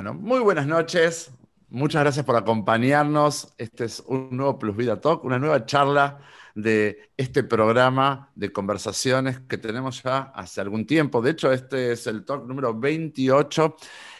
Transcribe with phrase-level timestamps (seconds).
[0.00, 1.30] Bueno, muy buenas noches.
[1.68, 3.52] Muchas gracias por acompañarnos.
[3.58, 6.20] Este es un nuevo Plus Vida Talk, una nueva charla
[6.54, 11.20] de este programa de conversaciones que tenemos ya hace algún tiempo.
[11.20, 13.76] De hecho, este es el talk número 28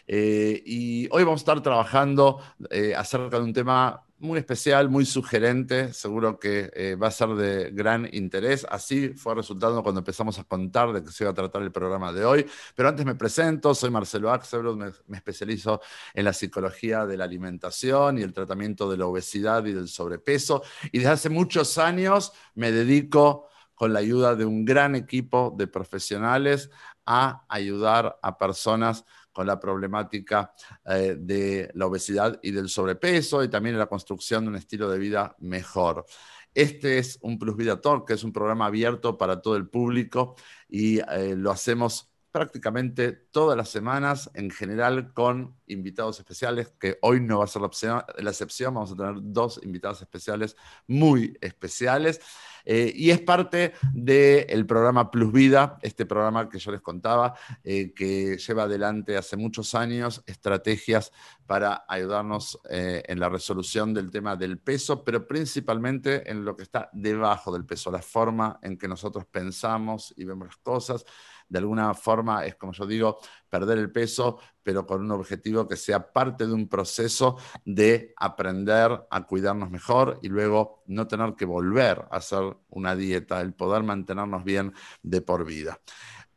[0.06, 5.06] eh, y hoy vamos a estar trabajando eh, acerca de un tema muy especial, muy
[5.06, 8.66] sugerente, seguro que eh, va a ser de gran interés.
[8.70, 12.12] Así fue resultado cuando empezamos a contar de qué se iba a tratar el programa
[12.12, 12.46] de hoy.
[12.74, 15.80] Pero antes me presento, soy Marcelo Axelrod, me, me, especializo
[16.12, 20.62] en la psicología de la alimentación y el tratamiento de la obesidad y del sobrepeso.
[20.92, 25.66] Y desde hace muchos años me dedico con la ayuda de un gran equipo de
[25.66, 26.70] profesionales
[27.06, 29.06] a ayudar a personas
[29.40, 30.52] con la problemática
[30.84, 34.98] eh, de la obesidad y del sobrepeso y también la construcción de un estilo de
[34.98, 36.04] vida mejor.
[36.52, 40.36] Este es un Plus Vida Talk, que es un programa abierto para todo el público
[40.68, 47.22] y eh, lo hacemos prácticamente todas las semanas, en general con invitados especiales, que hoy
[47.22, 50.54] no va a ser la, la excepción, vamos a tener dos invitados especiales
[50.86, 52.20] muy especiales.
[52.64, 57.92] Eh, y es parte del programa Plus Vida, este programa que yo les contaba, eh,
[57.94, 61.12] que lleva adelante hace muchos años estrategias
[61.46, 66.62] para ayudarnos eh, en la resolución del tema del peso, pero principalmente en lo que
[66.62, 71.04] está debajo del peso, la forma en que nosotros pensamos y vemos las cosas
[71.50, 75.76] de alguna forma es, como yo digo, perder el peso, pero con un objetivo que
[75.76, 81.44] sea parte de un proceso de aprender a cuidarnos mejor y luego no tener que
[81.44, 84.72] volver a hacer una dieta, el poder mantenernos bien
[85.02, 85.78] de por vida.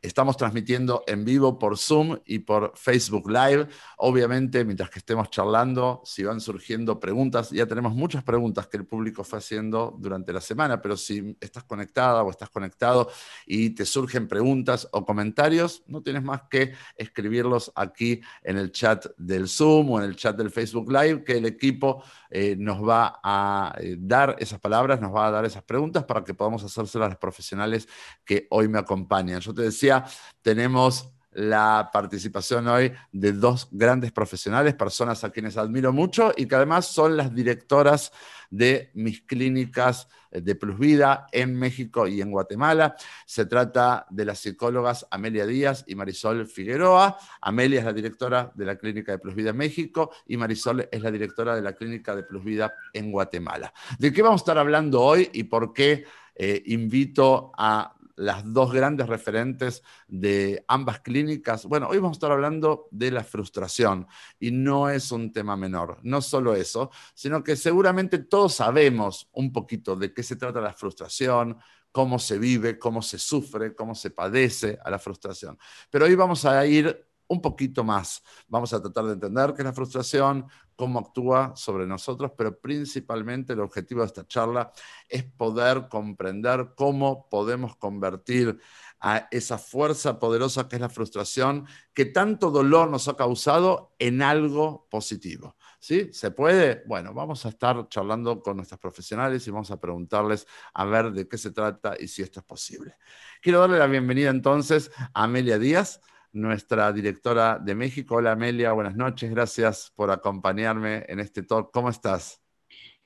[0.04, 3.68] Estamos transmitiendo en vivo por Zoom y por Facebook Live.
[3.96, 8.84] Obviamente, mientras que estemos charlando, si van surgiendo preguntas, ya tenemos muchas preguntas que el
[8.84, 13.08] público fue haciendo durante la semana, pero si estás conectada o estás conectado
[13.46, 19.06] y te surgen preguntas o comentarios, no tienes más que escribirlos aquí en el chat
[19.16, 23.20] del Zoom o en el chat del Facebook Live, que el equipo eh, nos va
[23.22, 27.06] a eh, dar esas palabras, nos va a dar esas preguntas para que podamos hacérselas
[27.06, 27.88] a los profesionales
[28.22, 29.40] que hoy me acompañan.
[29.40, 29.93] Yo te decía,
[30.42, 36.54] tenemos la participación hoy de dos grandes profesionales, personas a quienes admiro mucho y que
[36.54, 38.12] además son las directoras
[38.50, 42.94] de mis clínicas de Plus Vida en México y en Guatemala.
[43.26, 47.18] Se trata de las psicólogas Amelia Díaz y Marisol Figueroa.
[47.40, 51.02] Amelia es la directora de la clínica de Plus Vida en México y Marisol es
[51.02, 53.72] la directora de la clínica de Plus Vida en Guatemala.
[53.98, 56.04] ¿De qué vamos a estar hablando hoy y por qué
[56.36, 61.66] eh, invito a las dos grandes referentes de ambas clínicas.
[61.66, 64.06] Bueno, hoy vamos a estar hablando de la frustración
[64.38, 69.52] y no es un tema menor, no solo eso, sino que seguramente todos sabemos un
[69.52, 71.58] poquito de qué se trata la frustración,
[71.90, 75.58] cómo se vive, cómo se sufre, cómo se padece a la frustración.
[75.90, 78.22] Pero hoy vamos a ir un poquito más.
[78.48, 80.46] Vamos a tratar de entender qué es la frustración,
[80.76, 84.72] cómo actúa sobre nosotros, pero principalmente el objetivo de esta charla
[85.08, 88.58] es poder comprender cómo podemos convertir
[89.00, 94.22] a esa fuerza poderosa que es la frustración, que tanto dolor nos ha causado, en
[94.22, 95.56] algo positivo.
[95.78, 96.10] ¿Sí?
[96.14, 96.82] ¿Se puede?
[96.86, 101.28] Bueno, vamos a estar charlando con nuestros profesionales y vamos a preguntarles a ver de
[101.28, 102.96] qué se trata y si esto es posible.
[103.42, 106.00] Quiero darle la bienvenida entonces a Amelia Díaz
[106.34, 108.16] nuestra directora de México.
[108.16, 111.70] Hola Amelia, buenas noches, gracias por acompañarme en este talk.
[111.72, 112.42] ¿Cómo estás?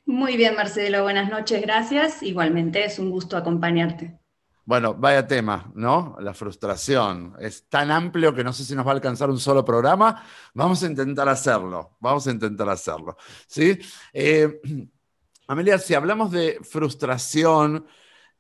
[0.07, 2.23] Muy bien, Marcelo, buenas noches, gracias.
[2.23, 4.19] Igualmente es un gusto acompañarte.
[4.65, 6.17] Bueno, vaya tema, ¿no?
[6.21, 7.35] La frustración.
[7.39, 10.25] Es tan amplio que no sé si nos va a alcanzar un solo programa.
[10.55, 13.17] Vamos a intentar hacerlo, vamos a intentar hacerlo.
[13.47, 13.79] ¿Sí?
[14.13, 14.61] Eh,
[15.47, 17.87] Amelia, si hablamos de frustración,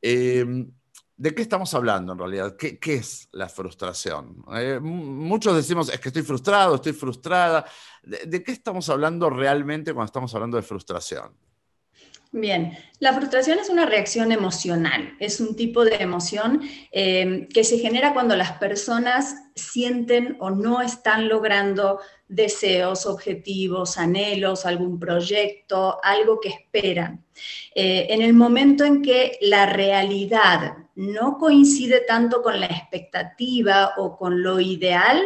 [0.00, 0.66] eh,
[1.18, 2.56] ¿De qué estamos hablando en realidad?
[2.56, 4.44] ¿Qué, es la frustración?
[4.54, 7.64] Eh, muchos decimos, es que estoy frustrado, estoy frustrada.
[8.04, 11.32] ¿De, qué estamos hablando realmente cuando estamos hablando de frustración?
[12.30, 16.62] Bien, la frustración es una reacción emocional, es un tipo de emoción
[16.92, 21.98] eh, que se genera cuando las personas sienten o no están logrando
[22.28, 27.25] deseos, objetivos, anhelos, algún proyecto, algo que esperan.
[27.75, 34.18] Eh, en el momento en que la realidad no coincide tanto con la expectativa o
[34.18, 35.22] con lo ideal,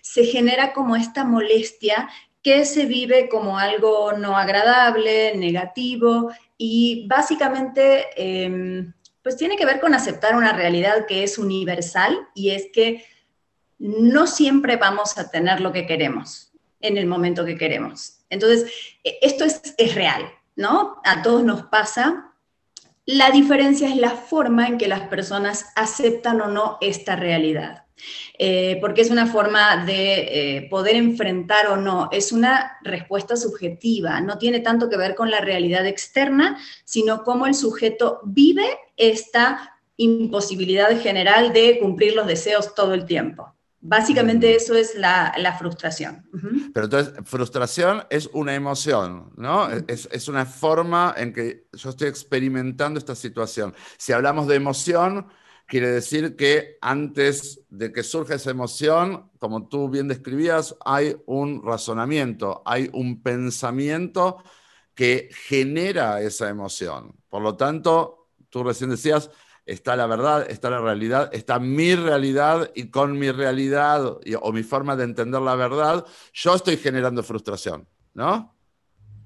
[0.00, 2.08] se genera como esta molestia
[2.42, 8.92] que se vive como algo no agradable, negativo y básicamente em,
[9.22, 13.04] pues tiene que ver con aceptar una realidad que es universal y es que
[13.78, 18.24] no siempre vamos a tener lo que queremos en el momento que queremos.
[18.28, 18.72] Entonces,
[19.04, 21.00] e, esto es, es real, ¿no?
[21.04, 22.31] A todos nos pasa
[23.04, 27.84] La diferencia es la forma en que las personas aceptan o no esta realidad.
[28.38, 34.20] Eh, porque es una forma de eh, poder enfrentar o no, es una respuesta subjetiva,
[34.20, 39.78] no tiene tanto que ver con la realidad externa, sino cómo el sujeto vive esta
[39.96, 43.54] imposibilidad general de cumplir los deseos todo el tiempo.
[43.84, 46.24] Básicamente eso es la, frustración.
[46.72, 49.68] Pero entonces, frustración es una emoción, ¿no?
[49.88, 53.74] Es, es, una forma en que yo estoy experimentando esta situación.
[53.98, 55.26] Si hablamos de emoción,
[55.66, 61.64] quiere decir que antes de que surja esa emoción, como tú bien describías, hay un
[61.64, 64.44] razonamiento, hay un pensamiento
[64.94, 67.16] que genera esa emoción.
[67.28, 69.30] Por lo tanto, tú recién decías,
[69.66, 74.62] está la verdad, está la realidad, está mi realidad y con mi realidad o mi
[74.62, 78.54] forma de entender la verdad, yo estoy generando frustración, ¿no?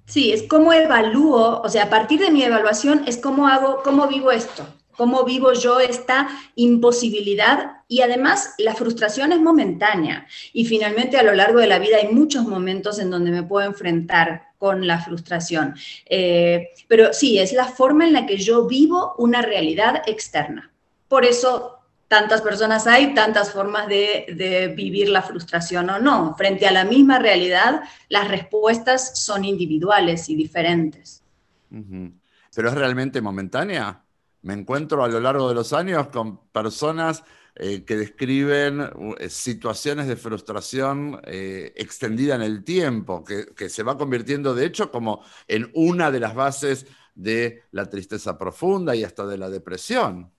[0.06, 4.06] Sí, es como evalúo, o sea, a partir de mi evaluación es cómo hago, cómo
[4.06, 4.65] vivo esto
[4.96, 11.34] cómo vivo yo esta imposibilidad y además la frustración es momentánea y finalmente a lo
[11.34, 15.75] largo de la vida hay muchos momentos en donde me puedo enfrentar con la frustración.
[16.06, 20.72] Eh, pero sí, es la forma en la que yo vivo una realidad externa.
[21.08, 21.76] Por eso
[22.08, 26.34] tantas personas hay, tantas formas de, vivir la frustración o no.
[26.37, 31.22] Frente a la misma realidad, las respuestas son individuales y diferentes.
[31.69, 34.02] ¿Pero es realmente momentánea?
[34.46, 37.25] Me encuentro a lo largo de los años con personas
[37.56, 38.81] eh, que describen
[39.19, 44.66] eh, situaciones de frustración eh, extendida en el tiempo, que, que, se va convirtiendo de
[44.66, 49.50] hecho como en una de las bases de la tristeza profunda y hasta de la
[49.50, 50.32] depresión.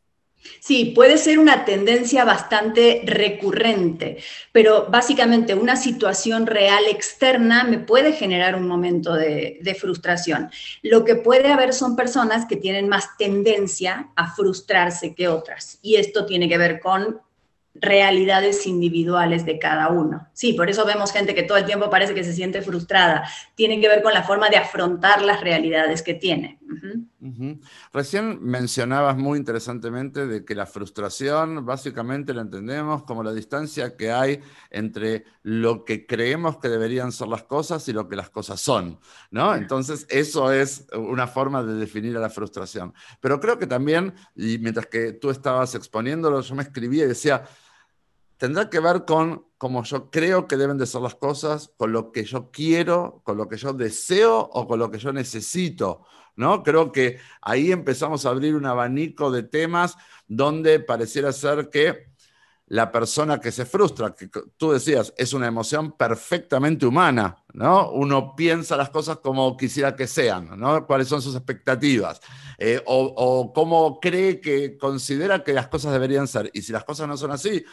[0.60, 4.18] Sí, puede ser una tendencia bastante recurrente,
[4.52, 10.50] pero básicamente una situación real externa me puede generar un momento de, frustración.
[10.82, 15.98] Lo que puede haber son personas que tienen más tendencia a frustrarse que otras, y
[15.98, 17.20] esto tiene que ver con
[17.80, 20.28] realidades individuales de cada uno.
[20.34, 23.30] Sí, por eso vemos gente que todo el tiempo parece que se siente frustrada.
[23.54, 26.58] Tiene que ver con la forma de afrontar las realidades que tiene.
[27.94, 34.12] Recién mencionabas muy interesantemente de que la frustración básicamente la entendemos como la distancia que
[34.12, 38.60] hay entre lo que creemos que deberían ser las cosas y lo que las cosas
[38.62, 39.00] son,
[39.32, 39.56] ¿no?
[39.56, 42.94] Entonces, eso es una forma de definir a la frustración.
[43.20, 47.44] Pero creo que también, y mientras que tú estabas exponiéndolo, yo me escribía y decía,
[48.38, 52.12] tendrá que ver con cómo yo creo que deben de ser las cosas, con lo
[52.12, 56.06] que yo quiero, con lo que yo deseo o con lo que yo necesito,
[56.36, 56.64] ¿no?
[56.64, 59.96] Creo que ahí empezamos a abrir un abanico de temas
[60.28, 62.08] donde pareciera ser que
[62.70, 67.92] la persona que se frustra, que tú decías, es una emoción perfectamente humana, ¿no?
[67.92, 70.86] Uno piensa las cosas como quisiera que sean, ¿no?
[70.86, 72.20] ¿Cuáles son sus expectativas?
[72.58, 76.52] Eh, o, o cómo cree que considera que las cosas deberían ser.
[76.54, 77.64] Y si las cosas no son así,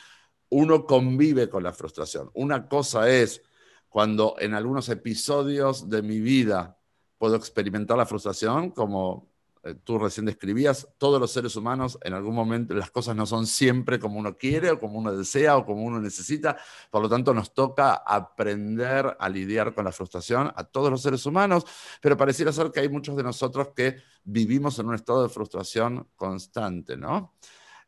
[0.51, 2.31] uno convive con la frustración.
[2.35, 3.43] Una cosa es
[3.89, 6.79] cuando en algunos episodios de mi vida
[7.19, 12.35] puedo experimentar la frustración, como eh, tú recién describías, todos los seres humanos en algún
[12.35, 15.85] momento las cosas no son siempre como uno quiere o como uno desea o como
[15.85, 16.59] uno necesita,
[16.91, 21.25] por lo tanto nos toca aprender a lidiar con la frustración a todos los seres
[21.25, 21.65] humanos,
[22.03, 26.09] pero pareciera ser que hay muchos de nosotros que vivimos en un estado de frustración
[26.15, 27.33] constante, ¿no?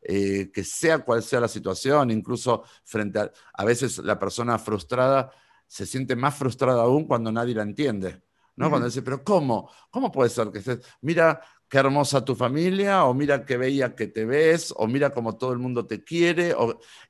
[0.09, 5.33] Eh, que sea cual sea la situación, incluso frente a, a veces la persona frustrada
[5.67, 8.23] se siente más frustrada aún cuando nadie la entiende.
[8.55, 8.71] ¿no?
[8.71, 9.71] Cuando dice, pero ¿cómo?
[9.91, 14.07] ¿Cómo puede ser que estés, mira qué hermosa tu familia, o mira qué bella que
[14.07, 16.55] te ves, o mira cómo todo el mundo te quiere,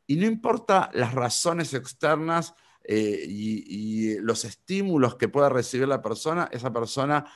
[0.06, 6.00] y no importa las razones externas eh, y, y, los estímulos que pueda recibir la
[6.02, 7.26] persona, esa persona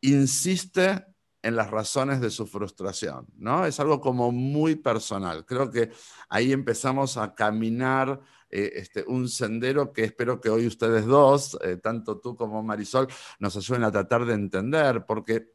[0.00, 1.04] insiste
[1.42, 3.64] en las razones de su frustración, ¿no?
[3.64, 5.44] Es algo como muy personal.
[5.46, 5.90] Creo que
[6.28, 8.20] ahí empezamos a caminar
[8.50, 13.08] eh, este, un sendero que espero que hoy ustedes dos, eh, tanto tú como Marisol,
[13.38, 15.52] nos ayuden a tratar de entender, porque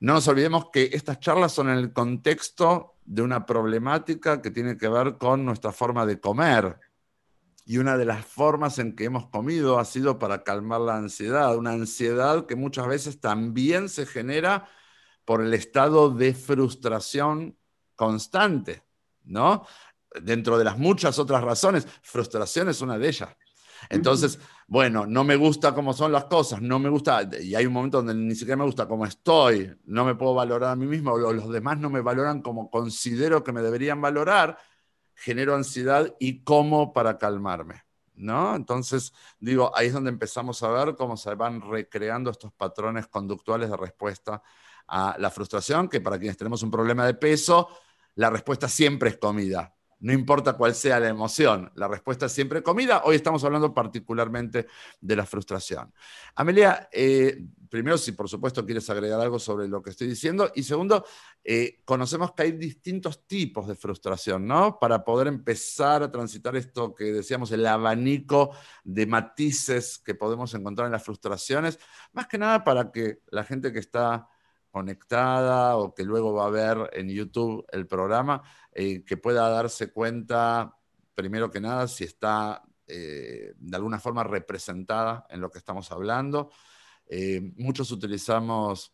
[0.00, 4.76] no nos olvidemos que estas charlas son en el contexto de una problemática que tiene
[4.76, 6.78] que ver con nuestra forma de comer.
[7.68, 11.56] Y una de las formas en que hemos comido ha sido para calmar la ansiedad,
[11.56, 14.68] una ansiedad que muchas veces también se genera
[15.24, 17.58] por el estado de frustración
[17.96, 18.84] constante,
[19.24, 19.66] ¿no?
[20.22, 23.30] Dentro de las muchas otras razones, frustración es una de ellas.
[23.90, 27.72] Entonces, bueno, no me gusta cómo son las cosas, no me gusta, y hay un
[27.72, 31.12] momento donde ni siquiera me gusta cómo estoy, no me puedo valorar a mí mismo,
[31.12, 34.56] o los demás no me valoran como considero que me deberían valorar,
[35.16, 37.82] genero ansiedad y cómo para calmarme.
[38.14, 38.56] ¿No?
[38.56, 43.68] Entonces, digo, ahí es donde empezamos a ver cómo se van recreando estos patrones conductuales
[43.68, 44.42] de respuesta
[44.88, 47.68] a la frustración, que para quienes tenemos un problema de peso,
[48.14, 49.75] la respuesta siempre es comida.
[49.98, 53.02] No importa cuál sea la emoción, la respuesta es siempre comida.
[53.04, 54.66] Hoy estamos hablando particularmente
[55.00, 55.92] de la frustración.
[56.34, 60.64] Amelia, eh, primero, si por supuesto quieres agregar algo sobre lo que estoy diciendo, y
[60.64, 61.06] segundo,
[61.42, 64.78] eh, conocemos que hay distintos tipos de frustración, ¿no?
[64.78, 68.50] Para poder empezar a transitar esto que decíamos, el abanico
[68.84, 71.78] de matices que podemos encontrar en las frustraciones,
[72.12, 74.28] más que nada para que la gente que está
[74.76, 78.42] conectada o que luego va a ver en YouTube el programa,
[78.78, 80.76] eh, que pueda darse cuenta,
[81.14, 86.50] primero que nada, si está eh, de alguna forma representada en lo que estamos hablando.
[87.06, 88.92] Eh, muchos utilizamos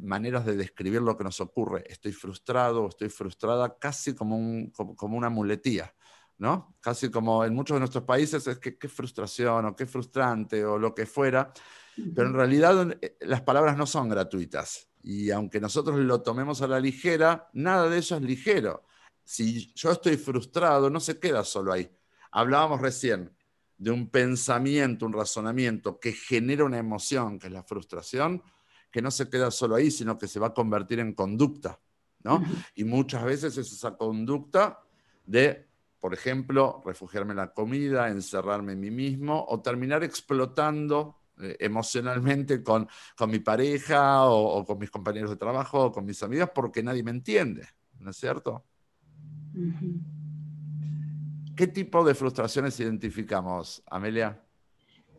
[0.00, 1.84] maneras de describir lo que nos ocurre.
[1.86, 4.36] Estoy frustrado estoy frustrada casi como,
[4.72, 5.94] como, una muletía.
[6.36, 6.76] ¿no?
[6.80, 10.78] Casi como en muchos de nuestros países es que qué frustración o qué frustrante o
[10.78, 11.50] lo que fuera.
[11.96, 14.91] Pero en realidad eh, las palabras no son gratuitas.
[15.02, 18.84] Y aunque nosotros lo tomemos a la ligera, nada de eso es ligero.
[19.24, 21.90] Si yo estoy frustrado, no se queda solo ahí.
[22.30, 23.34] Hablábamos recién
[23.78, 28.42] de un pensamiento, un razonamiento que genera una emoción, que es la frustración,
[28.90, 31.80] que no se queda solo ahí, sino que se va a convertir en conducta.
[32.22, 32.42] ¿no?
[32.74, 34.80] Y muchas veces es esa conducta
[35.26, 35.66] de,
[35.98, 42.62] por ejemplo, refugiarme en la comida, encerrarme en mí mismo o terminar explotando eh, emocionalmente
[42.62, 46.82] con, con, mi pareja o, con mis compañeros de trabajo o con mis amigas porque
[46.82, 47.66] nadie me entiende,
[47.98, 48.64] ¿no es cierto?
[51.56, 54.40] ¿Qué tipo de frustraciones identificamos, Amelia?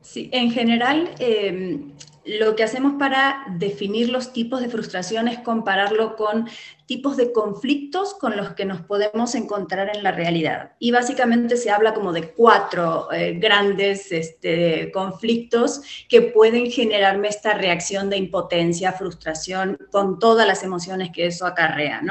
[0.01, 1.93] Sí, en general, em,
[2.25, 6.47] lo que hacemos para definir los tipos de frustración es compararlo con
[6.85, 10.73] tipos de conflictos con los que nos podemos encontrar en la realidad.
[10.79, 17.53] Y básicamente se habla como de cuatro eh, grandes este, conflictos que pueden generarme esta
[17.53, 22.01] reacción de impotencia, frustración, con todas las emociones que eso acarrea.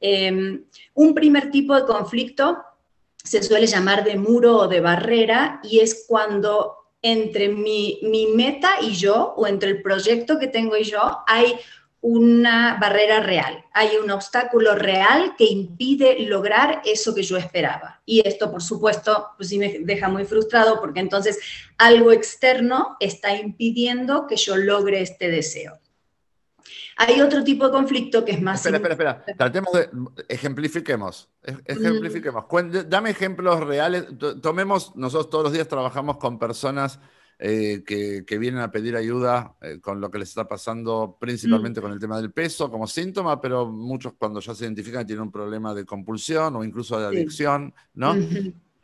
[0.00, 2.58] Em, un primer tipo de conflicto
[3.22, 8.00] se suele llamar de muro o de barrera y es cuando entre mi,
[8.34, 11.54] meta y yo, o entre el proyecto que tengo y yo, hay
[12.00, 18.00] una barrera real, hay un obstáculo real que impide lograr eso que yo esperaba.
[18.06, 21.38] Y esto, por supuesto, pues sí me deja muy frustrado porque entonces
[21.76, 25.78] algo externo está impidiendo que yo logre este deseo.
[26.96, 28.64] Hay otro tipo de conflicto que es más...
[28.64, 29.36] Espera, espera, espera.
[29.36, 29.88] Tratemos de...
[30.28, 31.30] Ejemplifiquemos.
[31.64, 32.44] Ejemplifiquemos.
[32.88, 34.06] Dame ejemplos reales.
[34.40, 37.00] Tomemos, nosotros todos los días trabajamos con personas
[37.38, 41.92] eh, que, vienen a pedir ayuda eh, con lo que les está pasando, principalmente con
[41.92, 45.74] el tema del peso como síntoma, pero muchos cuando ya se identifican tienen un problema
[45.74, 48.14] de compulsión o incluso de adicción, ¿no?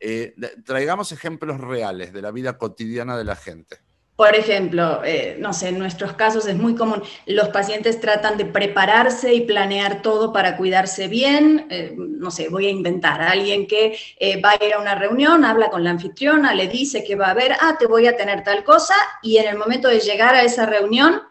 [0.01, 3.79] Eh, traigamos ejemplos reales de la vida cotidiana de la gente.
[4.21, 8.45] Por ejemplo, eh, no sé, en nuestros casos es muy común, los pacientes tratan de
[8.45, 11.67] prepararse y planear todo para cuidarse bien.
[11.71, 14.95] Eh, no sé, voy a inventar a alguien que eh, va a ir a una
[14.95, 18.17] reunión, habla con la anfitriona, le dice que va a haber, ah, te voy a
[18.19, 21.23] tener tal cosa, y en el momento de llegar a esa reunión,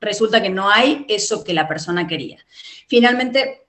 [0.00, 2.44] resulta que no hay eso que la persona quería.
[2.88, 3.68] Finalmente,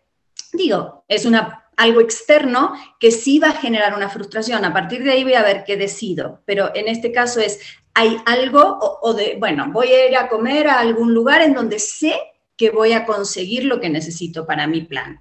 [0.52, 4.66] digo, es una algo externo que sí va a generar una frustración.
[4.66, 7.60] A partir de ahí voy a ver qué decido, pero en este caso es
[7.94, 11.80] hay algo o, de, bueno, voy a ir a comer a algún lugar en donde
[11.80, 12.16] sé
[12.58, 15.20] que voy a conseguir lo que necesito para mi plan.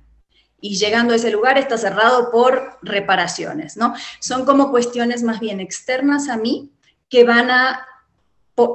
[0.60, 3.94] Y llegando a ese lugar está cerrado por reparaciones, ¿no?
[4.20, 6.72] Son como cuestiones más bien externas a mí
[7.08, 7.86] que van a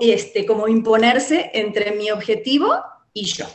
[0.01, 2.75] este, como imponerse entre mi objetivo
[3.13, 3.45] y yo.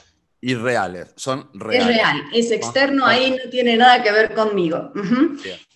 [0.45, 1.89] Y reales, son reales.
[1.89, 4.93] Es real, es externo, ahí no tiene nada que ver conmigo.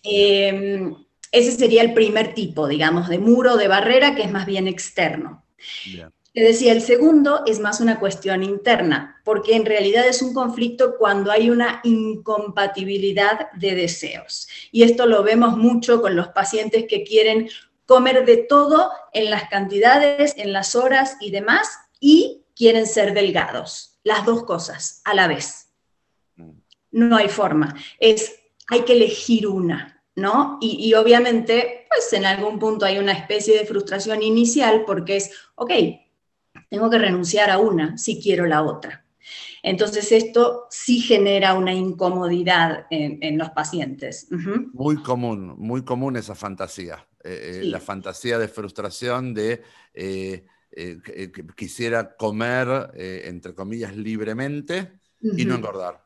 [0.02, 5.46] Ese sería el primer tipo, digamos, de muro, de barrera, que es más bien externo.
[6.34, 10.96] Te decía, el segundo es más una cuestión interna, porque en realidad es un conflicto
[10.98, 14.48] cuando hay una incompatibilidad de deseos.
[14.72, 17.48] Y esto lo vemos mucho con los pacientes que quieren
[17.86, 21.68] comer de todo en las cantidades, en las horas y demás,
[22.00, 23.95] y quieren ser delgados.
[24.06, 25.72] Las dos cosas a la vez.
[26.36, 26.50] Mm.
[26.92, 27.74] No hay forma.
[27.98, 28.36] Es,
[28.68, 29.96] hay que elegir una.
[30.14, 30.58] ¿no?
[30.60, 35.70] Y, obviamente, pues en algún punto hay una especie de frustración inicial porque es, ok,
[36.70, 39.04] tengo que renunciar a una si quiero la otra.
[39.62, 44.28] Entonces esto sí genera una incomodidad en, los pacientes.
[44.72, 47.06] Muy común, muy común esa fantasía.
[47.24, 50.46] Eh, eh, la fantasía de frustración de eh,
[50.76, 56.04] que quisiera comer, entre comillas, libremente y no engordar.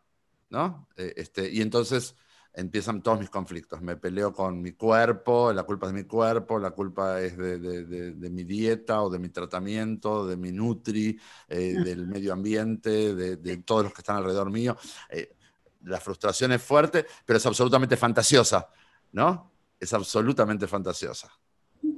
[0.48, 0.88] ¿no?
[0.96, 2.14] este, y entonces
[2.52, 3.80] empiezan todos mis conflictos.
[3.80, 8.30] Me peleo con mi cuerpo, la culpa es de mi cuerpo, la culpa es de,
[8.30, 13.84] mi dieta o de mi tratamiento, de mi nutri, eh, del medio ambiente, de, todos
[13.84, 14.76] los que están alrededor mío.
[15.08, 15.36] Eh,
[15.84, 18.68] la frustración es fuerte, pero es absolutamente fantasiosa,
[19.12, 19.52] ¿no?
[19.78, 21.30] Es absolutamente fantasiosa.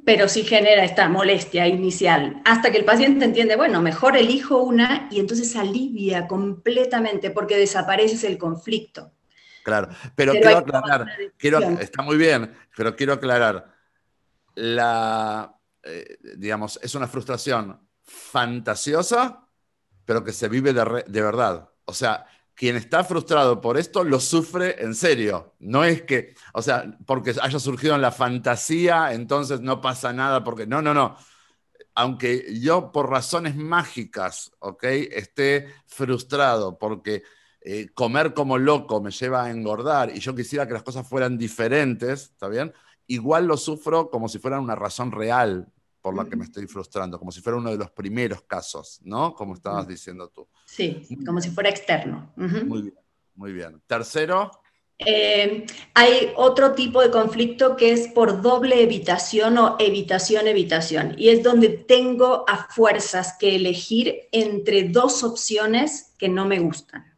[0.04, 5.08] Pero sí genera esta molestia inicial, hasta que el paciente entiende, bueno, mejor elijo una
[5.10, 9.12] y entonces alivia completamente porque desaparece el conflicto.
[9.62, 11.06] Claro, pero, quiero aclarar,
[11.80, 13.72] está muy bien, pero quiero aclarar,
[14.56, 19.46] la, eh, digamos, es una frustración fantasiosa,
[20.04, 21.70] pero que se vive de, de verdad.
[21.84, 25.54] O sea, quien está frustrado por esto lo sufre en serio.
[25.58, 30.44] No es que, o sea, porque haya surgido en la fantasía, entonces no pasa nada,
[30.44, 31.16] porque no, no, no.
[31.94, 34.84] Aunque yo por razones mágicas, ¿ok?
[34.84, 37.22] Esté frustrado porque
[37.60, 41.38] eh, comer como loco me lleva a engordar y yo quisiera que las cosas fueran
[41.38, 42.72] diferentes, ¿está bien?
[43.06, 47.18] Igual lo sufro como si fuera una razón real por la que me estoy frustrando,
[47.18, 49.34] como si fuera uno de los primeros casos, ¿no?
[49.34, 50.48] Como estabas diciendo tú.
[50.66, 52.32] Sí, como si fuera externo.
[52.36, 52.98] Muy bien,
[53.36, 53.80] muy bien.
[53.86, 54.50] Tercero.
[54.98, 61.42] Eh, hay otro tipo de conflicto que es por doble evitación o evitación-evitación, y es
[61.42, 67.12] donde tengo a fuerzas que elegir entre dos opciones que no me gustan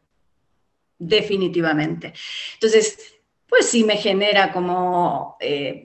[0.97, 2.13] definitivamente.
[2.53, 2.97] Entonces,
[3.47, 5.83] pues sí me genera como, eh,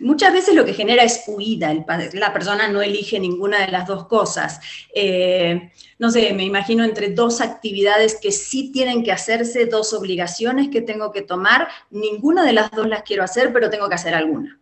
[0.00, 1.72] muchas veces lo que genera es huida,
[2.12, 4.60] la persona no elige ninguna de las dos cosas.
[4.94, 10.68] Eh, no sé, me imagino entre dos actividades que sí tienen que hacerse, dos obligaciones
[10.68, 14.14] que tengo que tomar, ninguna de las dos las quiero hacer, pero tengo que hacer
[14.14, 14.60] alguna.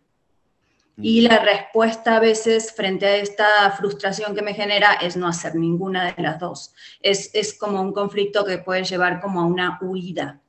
[0.97, 5.55] Y la respuesta a veces frente a esta frustración que me genera es no hacer
[5.55, 6.73] ninguna de las dos.
[7.01, 10.41] Es, es como un conflicto que puede llevar como a una huida.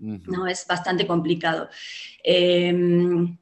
[0.00, 0.48] ¿no?
[0.48, 1.68] Es bastante complicado.
[2.24, 3.32] Eh,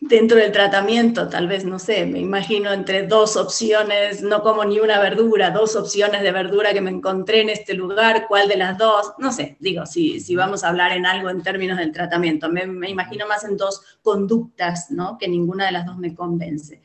[0.00, 4.80] dentro del tratamiento, tal vez, no sé, me imagino entre dos opciones, no como ni
[4.80, 8.76] una verdura, dos opciones de verdura que me encontré en este lugar, ¿cuál de las
[8.76, 9.12] dos?
[9.18, 12.90] No sé, digo, si, si vamos a hablar en algo en términos del tratamiento, me,
[12.90, 15.16] imagino más en dos conductas, ¿no?
[15.18, 16.82] Que ninguna de las dos me convence.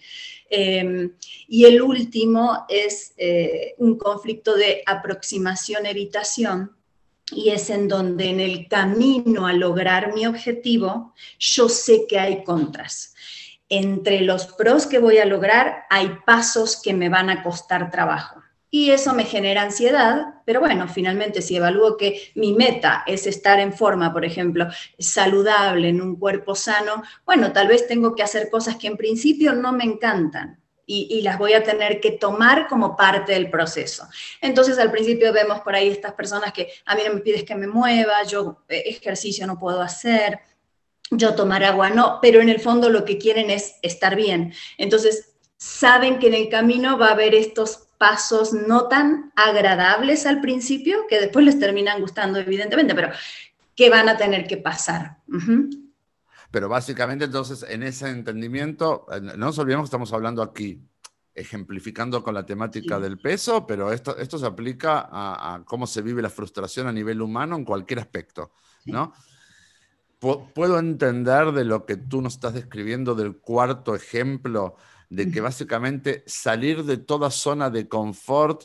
[0.48, 1.12] Em,
[1.48, 6.76] y el último es eh, un conflicto de aproximación-evitación,
[7.32, 12.44] y es en donde en el camino a lograr mi objetivo, yo sé que hay
[12.44, 13.16] contras.
[13.68, 18.42] Entre los pros que voy a lograr, hay pasos que me van a costar trabajo.
[18.70, 23.60] Y eso me genera ansiedad, pero bueno, finalmente si evalúo que mi meta es estar
[23.60, 24.68] en forma, por ejemplo,
[25.00, 29.54] saludable, en un cuerpo sano, bueno, tal vez tengo que hacer cosas que en principio
[29.54, 34.08] no me encantan, y, las voy a tener que tomar como parte del proceso.
[34.42, 37.56] Entonces, al principio vemos por ahí estas personas que a mí no me pides que
[37.56, 40.40] me mueva, yo eh, ejercicio no puedo hacer,
[41.12, 44.54] yo tomar agua no, pero en el fondo lo que quieren es estar bien.
[44.78, 50.42] Entonces, saben que en el camino va a haber estos pasos no tan agradables al
[50.42, 53.10] principio, que después les terminan gustando, evidentemente, pero
[53.76, 55.18] que van a tener que pasar.
[56.56, 60.82] Pero básicamente entonces en ese entendimiento, eh, no nos olvidemos que estamos hablando aquí,
[61.34, 66.22] ejemplificando con la temática del peso, pero esto, esto se aplica a, cómo se vive
[66.22, 68.54] la frustración a nivel humano en cualquier aspecto,
[68.86, 69.12] ¿no?
[70.22, 74.78] Puedo entender de lo que tú nos estás describiendo del cuarto ejemplo,
[75.10, 78.64] de que básicamente salir de toda zona de confort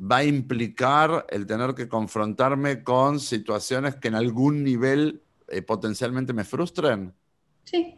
[0.00, 6.32] va a implicar el tener que confrontarme con situaciones que en algún nivel eh, potencialmente
[6.32, 7.14] me frustren.
[7.64, 7.96] Sí.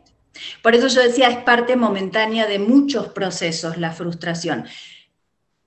[0.62, 4.66] Por eso yo decía, es parte momentánea de muchos procesos la frustración.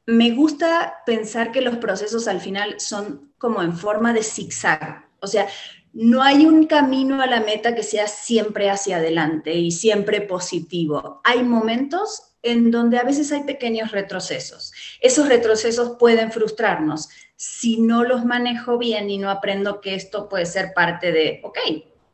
[0.08, 5.08] Me gusta pensar que los procesos al final son como en forma de zigzag.
[5.19, 5.48] O sea,
[5.93, 11.21] no hay un camino a la meta que sea siempre hacia adelante y siempre positivo.
[11.24, 14.71] Hay momentos en donde a veces hay pequeños retrocesos.
[15.02, 20.45] Esos retrocesos pueden frustrarnos si no los manejo bien y no aprendo que esto puede
[20.45, 21.58] ser parte de, ok,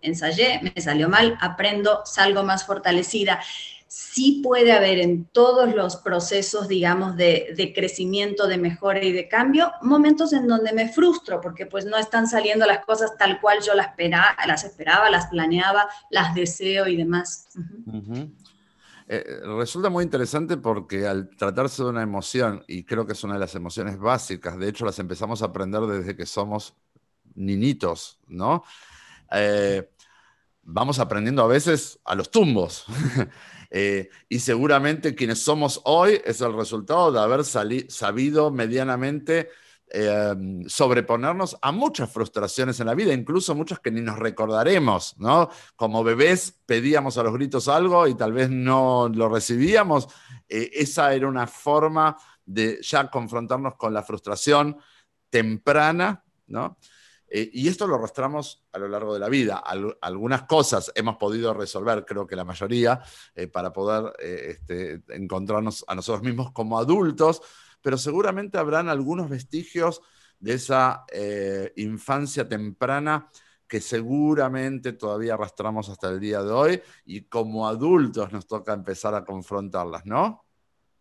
[0.02, 3.40] ensayé, me salió mal, aprendo, salgo más fortalecida.
[3.88, 9.74] Sí puede haber en todos los procesos, digamos, de, crecimiento, de mejora y de cambio,
[9.82, 13.74] momentos en donde me frustro porque pues no están saliendo las cosas tal cual yo
[13.74, 17.50] las, esperaba, las esperaba, las planeaba, las deseo y demás.
[19.14, 23.34] Eh, resulta muy interesante porque al tratarse de una emoción, y creo que es una
[23.34, 26.78] de las emociones básicas, de hecho las empezamos a aprender desde que somos
[27.36, 28.64] niñitos, ¿no?
[29.34, 29.92] Eh,
[30.64, 32.86] vamos aprendiendo a veces a los tumbos.
[33.74, 39.48] Eh, y seguramente quienes somos hoy es el resultado de haber sabido medianamente
[39.94, 45.50] em, sobreponernos a muchas frustraciones en la vida, incluso muchas que ni nos recordaremos, ¿no?
[45.76, 50.08] Como bebés pedíamos a los gritos algo y tal vez no lo recibíamos.
[50.48, 54.78] Eh, esa era una forma de ya confrontarnos con la frustración
[55.30, 56.78] temprana, ¿no?
[57.28, 59.62] Eh, y esto lo arrastramos a lo largo de la vida.
[60.02, 63.02] algunas cosas hemos podido resolver, creo que la mayoría,
[63.36, 67.42] eh, para poder este, encontrarnos a nosotros mismos como adultos,
[67.82, 70.02] pero seguramente habrán algunos vestigios
[70.40, 73.30] de esa eh, infancia temprana
[73.68, 79.16] que seguramente todavía arrastramos hasta el día de hoy y como adultos nos toca empezar
[79.16, 80.44] a confrontarlas, ¿no?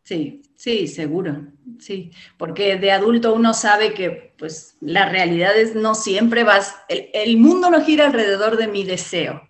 [0.05, 1.47] Sí, sí, seguro,
[1.79, 7.37] sí, porque de adulto uno sabe que pues la realidad es no siempre vas, el,
[7.37, 9.49] mundo no gira alrededor de mi deseo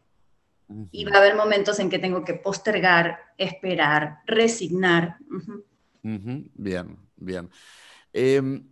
[0.91, 5.17] y va a haber momentos en que tengo que postergar, esperar, resignar.
[6.03, 7.51] Bien, bien.
[8.13, 8.67] Em,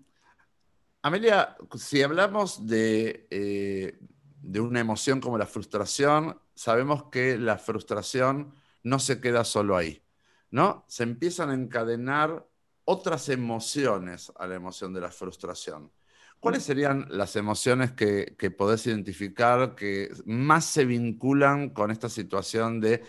[1.03, 3.99] Amelia, si hablamos de, eh,
[4.43, 10.03] de una emoción como la frustración, sabemos que la frustración no se queda solo ahí,
[10.51, 10.85] ¿no?
[10.89, 12.47] Se empiezan a encadenar
[12.85, 15.93] otras emociones a la emoción de la frustración.
[16.41, 22.81] ¿Cuáles serían las emociones que, que podés identificar que más se vinculan con esta situación
[22.81, 23.03] de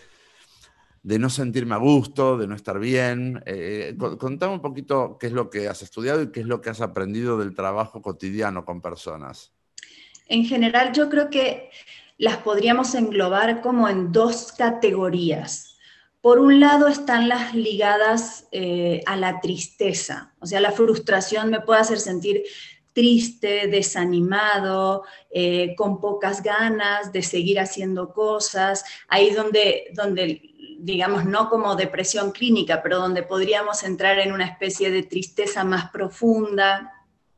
[1.02, 3.42] de no sentirme a gusto, de no estar bien.
[3.46, 6.70] Eh, contame un poquito qué es lo que has estudiado y qué es lo que
[6.70, 9.52] has aprendido del trabajo cotidiano con personas.
[10.26, 11.70] En general, yo creo que
[12.18, 15.78] las podríamos englobar como en dos categorías.
[16.20, 21.62] Por un lado están las ligadas eh, a la tristeza, o sea, la frustración me
[21.62, 22.42] puede hacer sentir
[22.92, 30.49] triste, desanimado, eh, con pocas ganas de seguir haciendo cosas, ahí donde, donde
[30.82, 35.90] digamos, no como depresión clínica, pero donde podríamos entrar en una especie de tristeza más
[35.90, 36.92] profunda.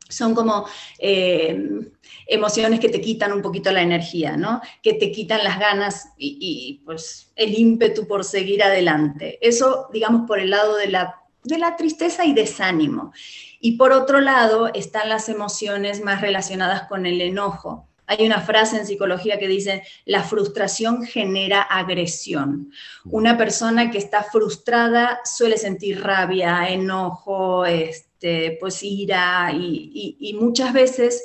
[0.09, 0.67] Son como
[0.99, 1.91] eh,
[2.27, 4.61] emociones que te quitan un poquito la energía, ¿no?
[4.83, 9.39] Que te quitan las ganas y, pues el ímpetu por seguir adelante.
[9.41, 13.13] Eso, digamos, por el lado de la, de la tristeza y desánimo.
[13.61, 18.77] Y por otro lado están las emociones más relacionadas con el enojo hay una frase
[18.77, 22.71] en psicología que dice, la frustración genera agresión.
[23.05, 31.25] Una persona que está frustrada suele sentir rabia, enojo, este, pues ira y muchas veces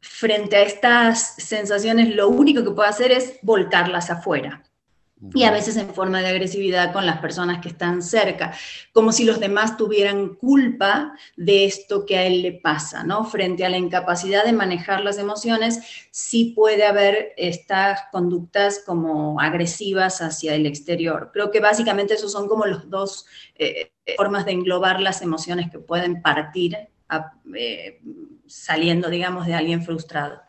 [0.00, 4.62] frente a estas sensaciones lo único que puede hacer es volcarlas afuera
[5.32, 8.54] y a veces en forma de agresividad con las personas que están cerca,
[8.92, 13.24] como si los demás tuvieran culpa de esto que a él le pasa, ¿no?
[13.24, 20.20] Frente a la incapacidad de manejar las emociones, sí puede haber estas conductas como agresivas
[20.20, 21.30] hacia el exterior.
[21.32, 25.78] Creo que básicamente esos son como los dos eh, formas de englobar las emociones que
[25.78, 26.76] pueden partir
[27.56, 28.00] eh,
[28.46, 30.40] saliendo, digamos, de alguien frustrado.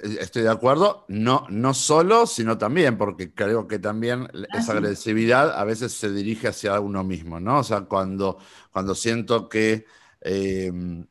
[0.00, 5.50] Estoy de acuerdo, no, no solo, sino también, porque creo que también ah, esa agresividad
[5.58, 7.58] a veces se dirige hacia uno mismo, ¿no?
[7.58, 8.38] O sea, cuando,
[8.72, 9.84] cuando siento que
[10.22, 11.06] em,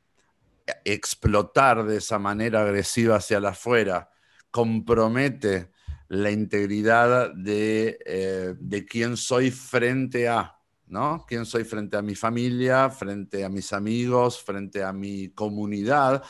[0.83, 4.09] explotar de esa manera agresiva hacia la afuera
[4.49, 5.71] compromete
[6.07, 10.60] la integridad de, eh, de quién soy frente a,
[10.91, 11.25] ¿no?
[11.25, 16.21] ¿Quién soy frente a mi familia, frente a mis amigos, frente a mi comunidad?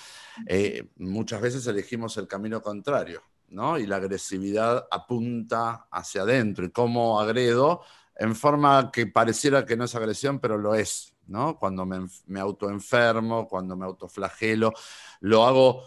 [0.46, 3.80] Eh, muchas veces elegimos el camino contrario, ¿no?
[3.80, 6.64] Y la agresividad apunta hacia adentro.
[6.64, 7.82] ¿Y cómo agredo?
[8.16, 11.58] En forma que pareciera que no es agresión, pero lo es, ¿no?
[11.58, 14.74] Cuando me, me autoenfermo, cuando me autoflagelo,
[15.22, 15.82] lo hago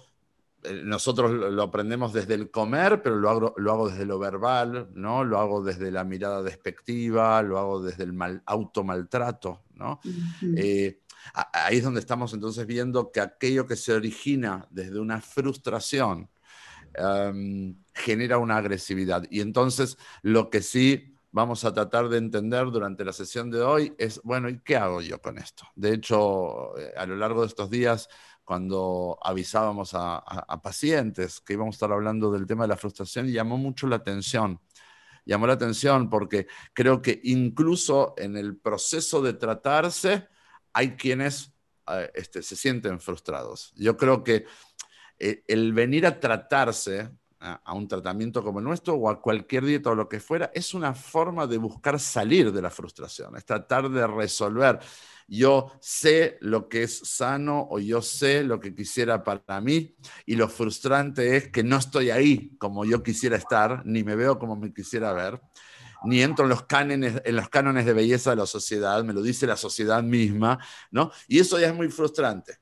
[0.84, 5.24] nosotros lo aprendemos desde el comer, pero lo hago, lo hago desde lo verbal, ¿no?
[5.24, 10.00] Lo hago desde la mirada despectiva, lo hago desde el mal, automaltrato, ¿no?
[10.56, 11.00] Eh,
[11.32, 16.30] ahí es donde estamos entonces viendo que aquello que se origina desde una frustración
[16.94, 19.24] em, genera una agresividad.
[19.30, 23.92] Y entonces lo que sí vamos a tratar de entender durante la sesión de hoy
[23.98, 25.66] es, bueno, ¿y qué hago yo con esto?
[25.74, 28.08] De hecho, eh, a lo largo de estos días
[28.44, 30.22] cuando avisábamos a,
[30.62, 34.60] pacientes que íbamos a estar hablando del tema de la frustración llamó mucho la atención.
[35.24, 40.28] Llamó la atención porque creo que incluso en el proceso de tratarse
[40.72, 41.54] hay quienes
[41.88, 43.72] eh, este, se sienten frustrados.
[43.76, 44.44] Yo creo que
[45.18, 47.10] eh, el venir a tratarse
[47.44, 50.74] a, un tratamiento como el nuestro o a cualquier dieta o lo que fuera es
[50.74, 54.80] una forma de buscar salir de la frustración, es tratar de resolver
[55.26, 60.36] yo sé lo que es sano o yo sé lo que quisiera para mí y
[60.36, 64.56] lo frustrante es que no estoy ahí como yo quisiera estar, ni me veo como
[64.56, 65.40] me quisiera ver,
[66.04, 69.22] ni entro en los, cánones, en los cánones de belleza de la sociedad, me lo
[69.22, 70.58] dice la sociedad misma,
[70.90, 71.10] ¿no?
[71.26, 72.58] Y eso ya es muy frustrante.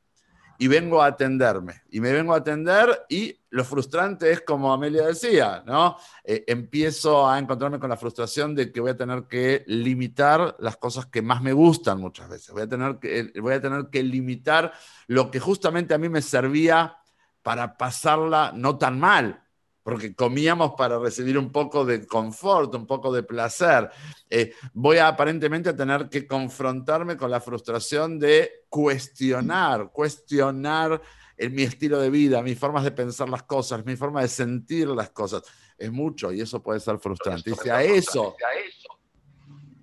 [0.59, 1.83] Y vengo a atenderme.
[1.91, 5.97] Y me vengo a atender y lo frustrante es como Amelia decía, ¿no?
[6.25, 10.77] Eh, empiezo a encontrarme con la frustración de que voy a tener que limitar las
[10.77, 12.51] cosas que más me gustan muchas veces.
[12.53, 14.73] Voy a tener que, voy a tener que limitar
[15.07, 16.97] lo que justamente a mí me servía
[17.43, 19.43] para pasarla no tan mal,
[19.83, 23.91] porque comíamos para recibir un poco de confort, un poco de placer.
[24.31, 31.03] Eh, voy a aparentemente tener que confrontarme con la frustración de cuestionar, cuestionar
[31.51, 35.11] mi estilo de vida, mis formas de pensar las cosas, mi forma de sentir las
[35.11, 35.43] cosas.
[35.77, 37.51] Es mucho y eso puede ser frustrante.
[37.51, 38.37] Y si a eso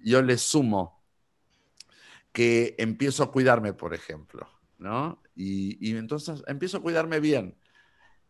[0.01, 1.03] yo le sumo
[2.31, 5.21] que empiezo a cuidarme, por ejemplo, ¿no?
[5.35, 7.55] y entonces empiezo a cuidarme bien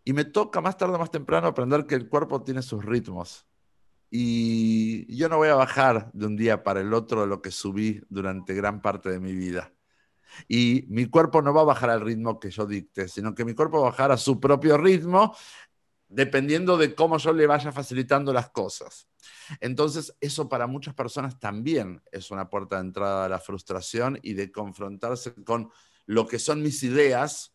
[0.10, 3.46] y me toca más tarde o más temprano aprender que el cuerpo tiene sus ritmos.
[4.10, 8.02] Y yo no voy a bajar de un día para el otro lo que subí
[8.10, 9.72] durante gran parte de mi vida.
[10.48, 13.54] Y mi cuerpo no va a bajar al ritmo que yo dicte, sino que mi
[13.54, 15.36] cuerpo va a bajar a su propio ritmo,
[16.08, 19.08] dependiendo de cómo yo le vaya facilitando las cosas.
[19.60, 24.34] Entonces, eso para muchas personas también es una puerta de entrada a la frustración y
[24.34, 25.70] de confrontarse con
[26.08, 27.54] lo que son mis ideas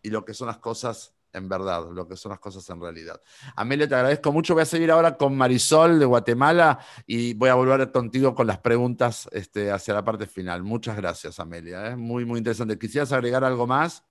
[0.00, 3.20] y lo que son las cosas en verdad, lo que son las cosas en realidad.
[3.56, 4.54] Amelia, te agradezco mucho.
[4.54, 8.58] Voy a seguir ahora con Marisol de Guatemala y voy a volver contigo con las
[8.58, 10.62] preguntas este, hacia la parte final.
[10.62, 11.86] Muchas gracias, Amelia.
[11.86, 11.96] Es ¿eh?
[11.96, 12.78] muy, muy interesante.
[12.78, 14.04] ¿Quisieras agregar algo más?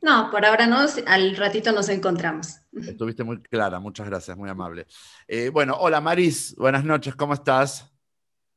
[0.00, 2.60] No, por ahora no, al ratito nos encontramos.
[2.72, 4.86] Estuviste muy clara, muchas gracias, muy amable.
[5.28, 7.88] Eh, bueno, hola Maris, buenas noches, ¿cómo estás?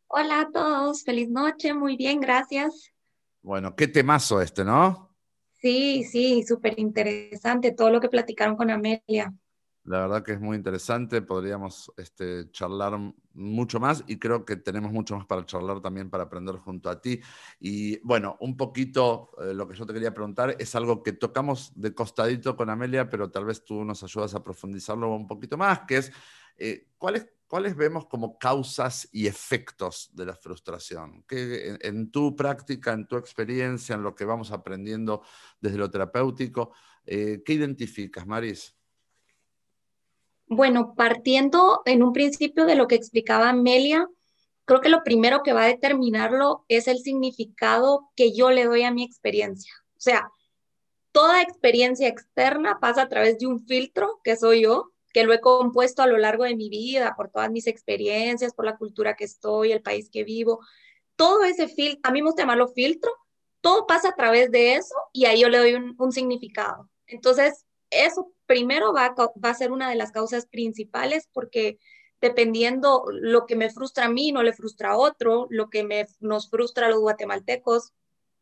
[0.08, 2.92] Hola a todos, feliz noche, muy bien, gracias.
[3.44, 5.05] Bueno, qué temazo este, ¿no?
[5.66, 9.34] Sí, sí, súper interesante todo lo que platicaron con Amelia.
[9.84, 13.00] La verdad que es muy interesante, podríamos este, charlar
[13.34, 17.02] mucho más y creo que tenemos mucho más para charlar también, para aprender junto a
[17.02, 17.20] ti.
[17.60, 21.72] Y bueno, un poquito eh, lo que yo te quería preguntar es algo que tocamos
[21.74, 25.80] de costadito con Amelia, pero tal vez tú nos ayudas a profundizarlo un poquito más,
[25.88, 26.12] que es,
[26.60, 31.24] eh, ¿cuál es ¿cuáles vemos como causas y efectos de la frustración?
[31.28, 35.22] ¿Qué, en, tu práctica, en tu experiencia, en lo que vamos aprendiendo
[35.60, 36.74] desde lo terapéutico,
[37.06, 38.76] eh, ¿qué identificas, Maris?
[40.48, 44.08] Bueno, partiendo en un principio de lo que explicaba Amelia,
[44.66, 48.84] creo que lo primero que va a determinarlo es el significado que yo le doy
[48.84, 49.74] a mi experiencia.
[49.98, 50.30] O sea,
[51.12, 55.40] toda experiencia externa pasa a través de un filtro, que soy yo, que lo he
[55.40, 59.24] compuesto a lo largo de mi vida, por todas mis experiencias, por la cultura que
[59.24, 60.60] estoy, el país que vivo.
[61.16, 63.10] Todo ese filtro, a mí me gusta llamarlo filtro,
[63.62, 66.90] todo pasa a través de eso y ahí yo le doy un, significado.
[67.08, 71.80] Entonces, eso primero va va a ser una de las causas principales porque
[72.20, 76.08] dependiendo lo que me frustra a mí, no le frustra a otro, lo que me,
[76.20, 77.94] nos frustra a los guatemaltecos,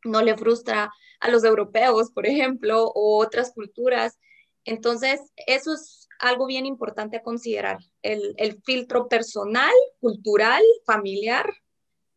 [0.04, 4.18] no le frustra a los europeos, por ejemplo, o otras culturas.
[4.66, 11.54] Entonces, eso es algo bien importante a considerar, el, filtro personal, cultural, familiar,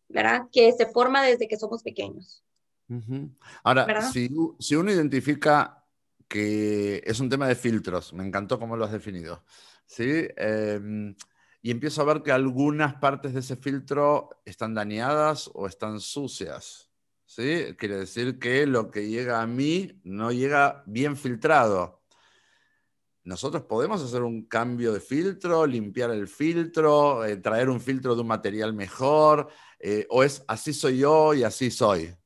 [0.09, 0.42] ¿verdad?
[0.53, 2.45] Que se forma desde que somos pequeños.
[3.64, 4.31] Ahora, si,
[4.77, 5.85] uno identifica
[6.29, 9.45] que es un tema de filtros, me encantó cómo lo has definido,
[9.87, 10.29] ¿sí?
[10.37, 11.16] Em,
[11.61, 16.90] y empiezo a ver que algunas partes de ese filtro están dañadas o están sucias,
[17.25, 17.75] ¿sí?
[17.77, 22.06] Quiere decir que lo que llega a mí no llega bien filtrado
[23.27, 28.21] nosotros podemos hacer un cambio de filtro, limpiar el filtro, eh, traer un filtro de
[28.21, 29.49] un material mejor,
[29.81, 32.17] eh, o es así soy yo y así soy.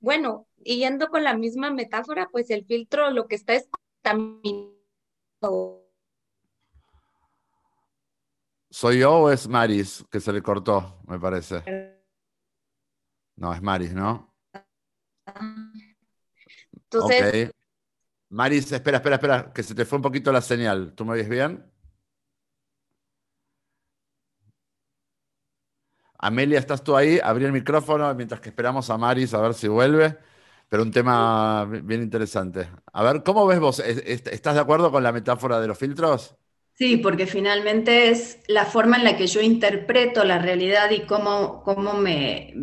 [0.00, 3.68] Bueno, y yendo con la misma metáfora, pues el filtro lo que está es
[4.02, 4.74] contaminado.
[8.68, 11.62] ¿Soy yo o es Maris que se le cortó, me parece?
[13.36, 14.34] No, es Maris, ¿no?
[16.72, 17.52] Entonces,
[18.38, 20.94] Maris, espera, espera, espera, que se te fue un poquito la señal.
[20.94, 21.64] ¿Tú me oyes bien?
[26.18, 27.18] Amelia, ¿estás tú ahí?
[27.22, 30.18] Abrí el micrófono mientras que esperamos a Maris a ver si vuelve.
[30.68, 32.68] Pero un tema bien interesante.
[32.92, 33.80] A ver, ¿cómo ves vos?
[33.80, 36.36] ¿Estás de acuerdo con la metáfora de los filtros?
[36.74, 41.62] Sí, porque finalmente es la forma en la que yo interpreto la realidad y cómo,
[41.62, 42.54] cómo me,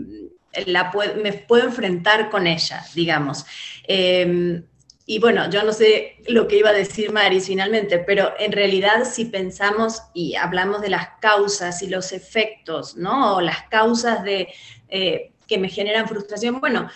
[0.65, 3.45] la, me puedo enfrentar con ella, digamos.
[3.87, 4.63] Em,
[5.09, 9.05] y bueno, yo no sé lo que iba a decir Maris finalmente, pero en realidad
[9.09, 13.37] si pensamos y hablamos de las causas y los efectos, ¿no?
[13.37, 14.49] O las causas de,
[14.89, 16.89] eh, que me generan frustración, bueno,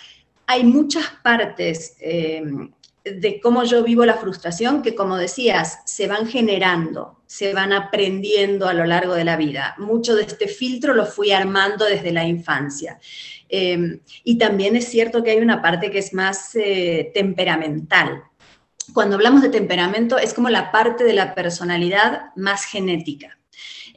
[0.45, 2.43] hay muchas partes eh,
[3.05, 8.67] de cómo yo vivo la frustración, que como decías, se van generando, se van aprendiendo
[8.67, 9.73] a lo largo de la vida.
[9.77, 12.99] Mucho de este filtro lo fui armando desde la infancia.
[13.53, 18.23] Em, y también es cierto que hay una parte que es más eh, temperamental.
[18.93, 23.37] Cuando hablamos de temperamento, es como la parte de la personalidad más genética.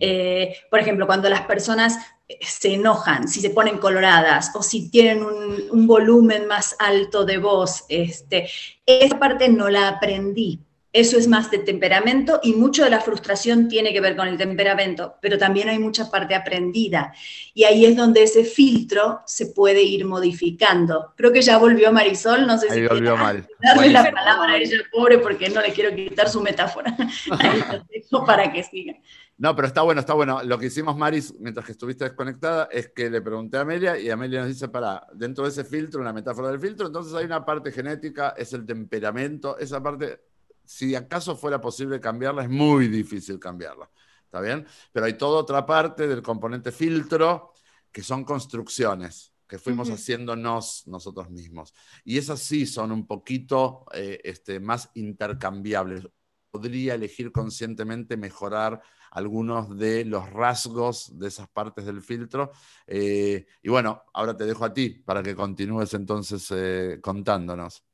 [0.00, 1.98] Eh, por ejemplo, cuando las personas
[2.40, 7.84] se enojan, si se ponen coloradas o si tienen un, volumen más alto de voz.
[7.88, 8.48] Este,
[8.84, 10.58] esa parte no la aprendí.
[10.94, 14.38] Eso es más de temperamento y mucho de la frustración tiene que ver con el
[14.38, 17.12] temperamento, pero también hay mucha parte aprendida.
[17.52, 21.12] Y ahí es donde ese filtro se puede ir modificando.
[21.16, 23.50] Creo que ya volvió Marisol, no sé ahí si volvió Marisol.
[23.60, 26.96] darle la palabra a ella, pobre, porque no le quiero quitar su metáfora.
[28.26, 28.94] Para que siga.
[29.36, 30.44] No, pero está bueno, está bueno.
[30.44, 34.10] Lo que hicimos, Maris, mientras que estuviste desconectada, es que le pregunté a Amelia y
[34.10, 37.44] Amelia nos dice, para, dentro de ese filtro, una metáfora del filtro, entonces hay una
[37.44, 40.20] parte genética, es el temperamento, esa parte,
[40.64, 43.90] si acaso fuera posible cambiarla, es muy difícil cambiarla,
[44.24, 44.66] ¿está bien?
[44.92, 47.52] Pero hay toda otra parte del componente filtro
[47.90, 51.74] que son construcciones que fuimos haciéndonos nosotros mismos.
[52.04, 56.08] Y esas sí son un poquito eh, este, más intercambiables.
[56.50, 62.52] Podría elegir conscientemente mejorar algunos de los rasgos de esas partes del filtro.
[62.86, 67.84] Eh, y bueno, ahora te dejo a ti para que continúes entonces eh, contándonos.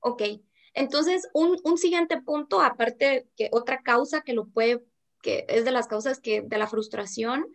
[0.00, 0.22] Ok,
[0.74, 4.84] entonces un, siguiente punto, aparte que otra causa que lo puede,
[5.22, 7.46] que es de las causas que de la frustración,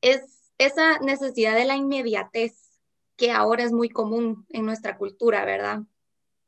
[0.00, 2.80] es esa necesidad de la inmediatez
[3.16, 5.82] que ahora es muy común en nuestra cultura, ¿verdad?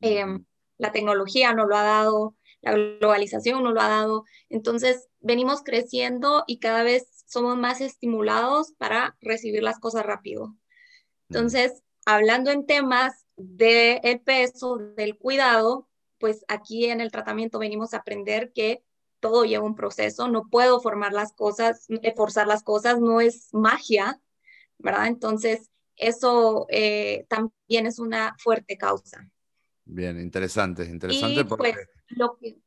[0.01, 0.45] Em,
[0.79, 4.25] la tecnología nos lo ha dado, la globalización nos lo ha dado.
[4.49, 10.57] Entonces, venimos creciendo y cada vez somos más estimulados para recibir las cosas rápido.
[11.29, 17.95] Entonces, hablando en temas del el peso, del cuidado, pues aquí en el tratamiento venimos
[17.95, 18.83] a aprender que
[19.21, 24.21] todo lleva un proceso, no puedo formar las cosas, forzar las cosas, no es magia,
[24.79, 25.07] ¿verdad?
[25.07, 29.31] Entonces, eso eh, también es una fuerte causa.
[29.85, 32.59] Bien, interesante, interesante porque pues, lo que...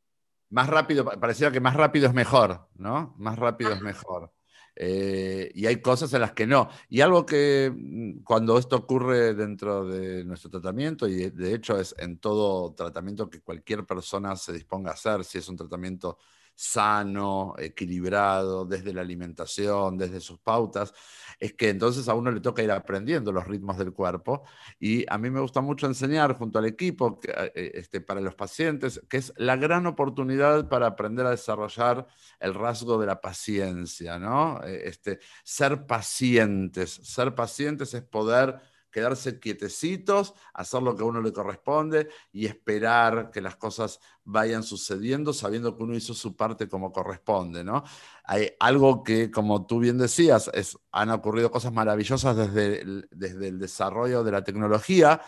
[0.49, 3.15] más rápido, parecía que más rápido es mejor, ¿no?
[3.17, 4.31] Más rápido es mejor.
[4.79, 6.69] Eh, y hay cosas en las que no.
[6.87, 11.95] Y algo que mm, cuando esto ocurre dentro de nuestro tratamiento, y de hecho es
[11.97, 16.19] en todo tratamiento que cualquier persona se disponga a hacer, si es un tratamiento
[16.57, 20.91] sano, equilibrado, desde la alimentación, desde sus pautas,
[21.39, 24.43] es que entonces a uno le toca ir aprendiendo los ritmos del cuerpo.
[24.79, 28.33] Y a mí me gusta mucho enseñar junto al equipo, eh, eh, este, para los
[28.33, 32.07] pacientes, que es la gran oportunidad para aprender a desarrollar
[32.39, 34.59] el rasgo de la paciencia, ¿no?
[34.63, 36.89] Eh, este, ser pacientes.
[37.03, 38.59] Ser pacientes es poder
[38.91, 44.63] quedarse quietecitos, hacer lo que a uno le corresponde y esperar que las cosas vayan
[44.63, 47.83] sucediendo sabiendo que uno hizo su parte como corresponde, ¿no?
[48.23, 53.47] Hay algo que, como tú bien decías, es, han ocurrido cosas maravillosas desde el, desde
[53.47, 55.21] el desarrollo de la tecnología,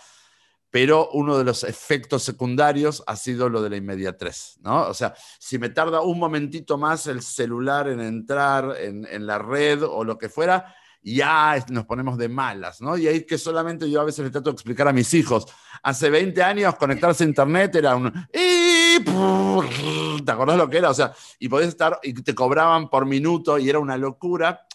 [0.69, 4.87] pero uno de los efectos secundarios ha sido lo de la inmediatez, ¿no?
[4.87, 9.39] O sea, si me tarda un momentito más el celular en entrar en, en la
[9.39, 12.97] red o lo que fuera, ya nos ponemos de malas, ¿no?
[12.97, 15.45] Y ahí que solamente yo a veces le trato de explicar a mis hijos.
[15.81, 18.11] Hace 20 años conectarse a internet era un...
[20.25, 20.89] ¿Te acordás lo que era?
[20.89, 24.67] O sea, y podías estar y te cobraban por minuto y era una locura.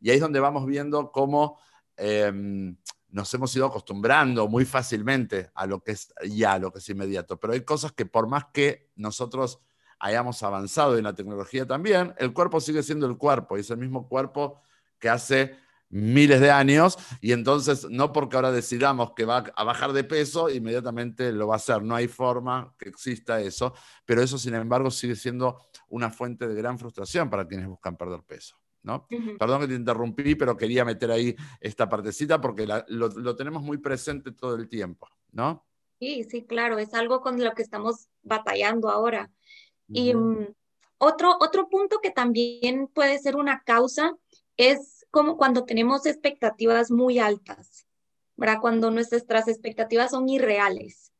[0.00, 1.58] Y ahí es donde vamos viendo cómo
[1.96, 2.76] em,
[3.08, 7.40] nos hemos ido acostumbrando muy fácilmente a lo que es ya, lo que es inmediato.
[7.40, 9.60] Pero hay cosas que por más que nosotros
[9.98, 13.78] hayamos avanzado en la tecnología también, el cuerpo sigue siendo el cuerpo y es el
[13.78, 14.60] mismo cuerpo
[15.02, 15.56] que hace
[15.90, 20.48] miles de años y entonces no porque ahora decidamos que va a bajar de peso,
[20.48, 21.82] inmediatamente lo va a hacer.
[21.82, 23.74] No hay forma que exista eso,
[24.06, 28.22] pero eso sin embargo sigue siendo una fuente de gran frustración para quienes buscan perder
[28.22, 28.56] peso.
[28.84, 29.06] ¿no?
[29.38, 34.32] Perdón que te interrumpí, pero quería meter ahí esta partecita porque lo, tenemos muy presente
[34.32, 35.64] todo el tiempo, ¿no?
[36.00, 39.30] Sí, sí, claro, es algo con lo que estamos batallando ahora.
[39.86, 40.48] Y mm,
[40.98, 44.16] otro, otro punto que también puede ser una causa
[44.70, 47.86] es como cuando tenemos expectativas muy altas,
[48.36, 48.58] ¿verdad?
[48.60, 51.12] Cuando nuestras expectativas son irreales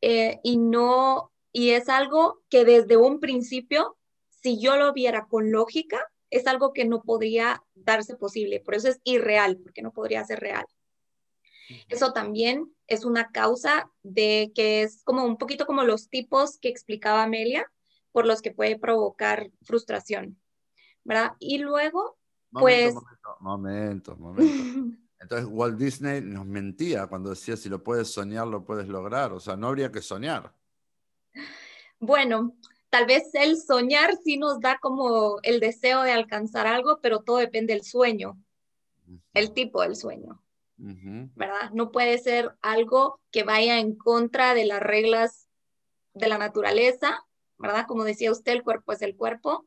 [0.00, 3.96] eh, y no, y es algo que desde un principio,
[4.28, 8.88] si yo lo viera con lógica, es algo que no podría darse posible, por eso
[8.88, 10.64] es irreal, porque no podría ser real.
[11.88, 16.68] Eso también es una causa de que es como un poquito como los tipos que
[16.68, 17.70] explicaba Amelia,
[18.12, 20.40] por los que puede provocar frustración,
[21.04, 21.32] ¿verdad?
[21.38, 22.19] Y luego
[22.52, 22.94] pues...
[23.40, 28.88] Momento, momento, Entonces Walt Disney nos mentía cuando decía si lo puedes soñar, lo puedes
[28.88, 29.32] lograr.
[29.32, 30.54] O sea, no habría que soñar.
[31.98, 32.56] Bueno,
[32.88, 37.36] tal vez el soñar sí nos da como el deseo de alcanzar algo, pero todo
[37.36, 38.38] depende del sueño,
[39.34, 40.42] el tipo del sueño,
[40.76, 41.70] ¿verdad?
[41.74, 45.48] No puede ser algo que vaya en contra de las reglas
[46.14, 47.22] de la naturaleza,
[47.58, 47.84] ¿verdad?
[47.86, 49.66] Como decía usted, el cuerpo es el cuerpo,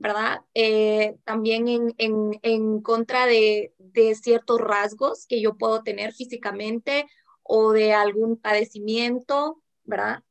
[0.00, 0.40] ¿verdad?
[0.54, 7.06] Eh, también en, en, en contra de, de, ciertos rasgos que yo puedo tener físicamente
[7.42, 10.24] o de algún padecimiento, ¿verdad?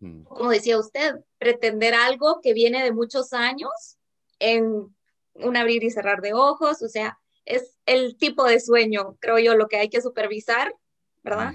[0.00, 0.24] Mm.
[0.24, 3.96] Como decía usted, pretender algo que viene de muchos años
[4.40, 4.94] en
[5.32, 9.56] un abrir y cerrar de ojos, o sea, es el tipo de sueño, creo yo,
[9.56, 10.74] lo que hay que supervisar,
[11.22, 11.54] ¿verdad?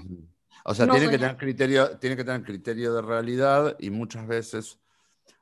[0.64, 4.80] O sea, tiene, que tener criterio, tiene que tener criterio de realidad y muchas veces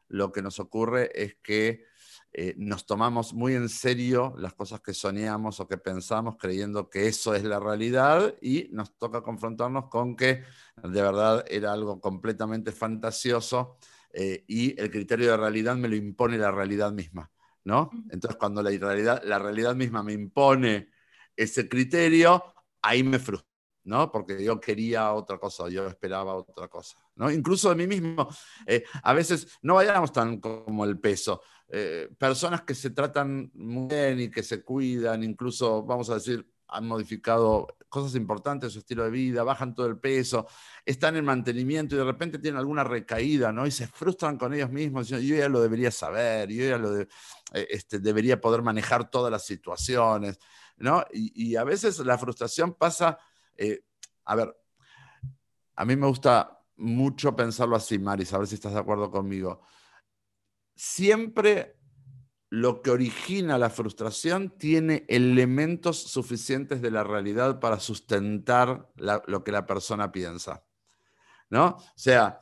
[0.08, 1.90] lo que nos ocurre es que
[2.34, 7.06] eh, nos tomamos muy en serio las cosas que soñamos o que pensamos creyendo que
[7.06, 10.42] eso es la realidad y nos toca confrontarnos con que
[10.82, 13.76] de verdad era algo completamente fantasioso
[14.14, 17.30] eh, y el criterio de realidad me lo impone la realidad misma,
[17.64, 17.90] ¿no?
[18.10, 20.88] Entonces cuando la realidad, la realidad misma me impone
[21.36, 22.42] ese criterio,
[22.80, 23.51] ahí me frustro.
[23.84, 24.10] ¿No?
[24.10, 27.30] Porque yo quería otra cosa, yo esperaba otra cosa, ¿no?
[27.30, 28.28] Incluso de mí mismo.
[28.66, 31.42] Eh, a veces no vayamos tan como el peso.
[31.68, 36.46] Eh, personas que se tratan muy bien y que se cuidan, incluso, vamos a decir,
[36.72, 40.46] han modificado cosas importantes su estilo de vida, bajan todo el peso,
[40.84, 43.66] están en mantenimiento y de repente tienen alguna recaída, ¿no?
[43.66, 47.08] Y se frustran con ellos mismos, yo ya lo debería saber, yo ya lo eh,
[47.52, 50.38] este, debería poder manejar todas las situaciones,
[50.78, 51.04] ¿no?
[51.12, 53.18] Y, a veces la frustración pasa,
[53.57, 53.84] eh,
[54.24, 54.57] a ver,
[55.76, 59.62] a mí me gusta mucho pensarlo así, Maris, a ver si estás de acuerdo conmigo
[60.74, 61.78] siempre
[62.50, 69.53] lo que origina la frustración tiene elementos suficientes de la realidad para sustentar lo que
[69.53, 70.64] la persona piensa.
[71.48, 71.66] ¿No?
[71.66, 72.40] O sea,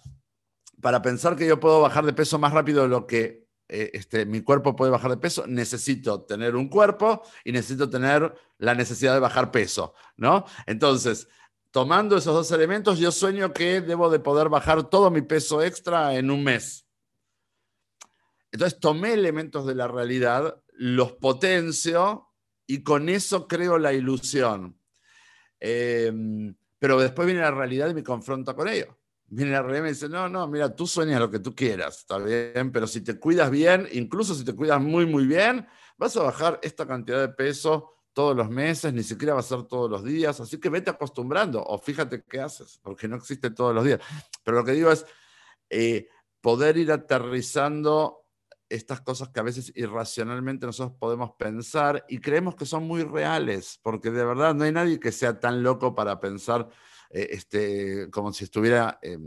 [0.81, 4.27] para pensar que yo puedo bajar de peso más rápido de lo que eh, este,
[4.27, 9.14] mi cuerpo puede bajar de peso, necesito tener un cuerpo y necesito tener la necesidad
[9.14, 10.45] de bajar peso, ¿no?
[10.66, 11.29] Entonces,
[11.71, 16.16] tomando esos dos elementos, yo sueño que debo de poder bajar todo mi peso extra
[16.16, 16.85] en un mes.
[18.51, 22.29] Entonces tomé elementos de la realidad, los potencio
[22.66, 24.81] y con eso creo la ilusión.
[25.61, 29.00] Em, pero después viene la realidad y me confronta con ello.
[29.33, 32.18] Viene la realidad y dice, no, no, mira, tú sueñas lo que tú quieras, está
[32.18, 35.66] bien, pero si te cuidas bien, incluso si te cuidas muy, muy bien,
[35.97, 39.62] vas a bajar esta cantidad de peso todos los meses, ni siquiera va a ser
[39.62, 43.72] todos los días, así que vete acostumbrando o fíjate qué haces, porque no existe todos
[43.72, 44.01] los días.
[44.43, 45.07] Pero lo que digo es
[45.68, 46.09] eh,
[46.41, 48.26] poder ir aterrizando
[48.68, 53.78] estas cosas que a veces irracionalmente nosotros podemos pensar y creemos que son muy reales,
[53.83, 56.68] porque de verdad no hay nadie que sea tan loco para pensar
[57.13, 59.19] eh, este, como si estuviera eh,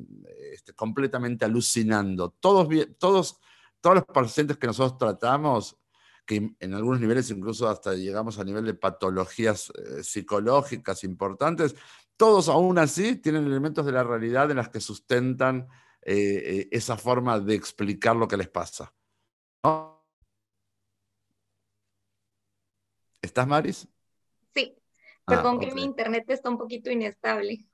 [0.53, 2.29] este, completamente alucinando.
[2.39, 3.41] Todos, todos,
[3.81, 5.77] todos los pacientes que nosotros tratamos,
[6.25, 11.75] que en algunos niveles incluso hasta llegamos a nivel de patologías eh, psicológicas importantes,
[12.15, 15.67] todos aún así tienen elementos de la realidad en las que sustentan
[16.05, 18.93] esa forma de explicar lo que les pasa.
[23.21, 23.87] ¿Estás, Maris?
[24.53, 24.77] Sí,
[25.25, 27.65] ah, perdón que mi internet está un poquito inestable.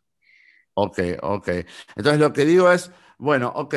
[0.81, 1.47] Ok, ok.
[1.95, 3.75] Entonces lo que digo es, bueno, ok,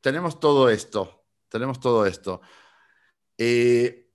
[0.00, 2.40] tenemos todo esto, tenemos todo esto.
[3.38, 4.10] Eh,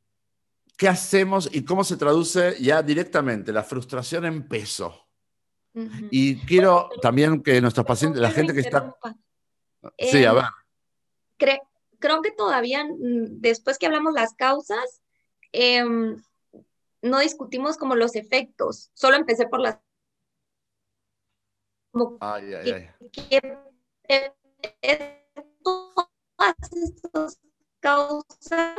[0.78, 5.08] ¿Qué hacemos y cómo se traduce ya directamente la frustración en peso?
[6.12, 8.96] Y quiero también que nuestros pacientes, la gente que está...
[9.98, 10.44] Sí, a ver.
[12.00, 15.02] creo que todavía, mm, después que hablamos las causas,
[15.54, 16.22] em,
[17.02, 19.80] no discutimos como los efectos, solo empecé por las...
[22.20, 22.90] ay, ay, ay.
[25.64, 27.40] todas estas
[27.80, 28.76] causas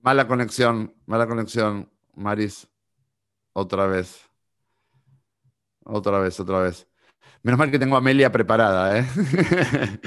[0.00, 2.68] Mala conexión, mala conexión, Maris.
[3.52, 4.28] Otra vez.
[5.84, 6.86] Otra vez, otra vez.
[7.42, 9.06] Menos mal que tengo a Amelia preparada, ¿eh?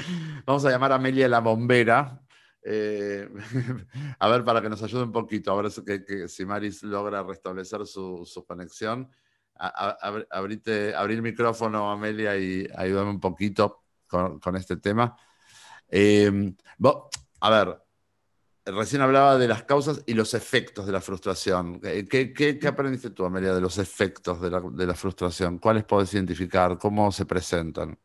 [0.46, 2.22] Vamos a llamar a Amelia la bombera
[2.64, 3.28] eh,
[4.18, 5.72] a ver, para que nos ayude un poquito, a ver
[6.06, 9.10] que, si Maris logra restablecer su, conexión.
[9.56, 15.16] Abrir el micrófono, Amelia, y ayúdame un poquito con, este tema.
[15.88, 16.54] Em,
[17.40, 17.82] a ver,
[18.64, 21.80] recién hablaba de las causas y los efectos de la frustración.
[21.80, 25.58] ¿Qué, qué, aprendiste tú, Amelia, de los efectos de la, de la frustración?
[25.58, 26.78] ¿Cuáles puedes identificar?
[26.78, 27.98] ¿Cómo se presentan?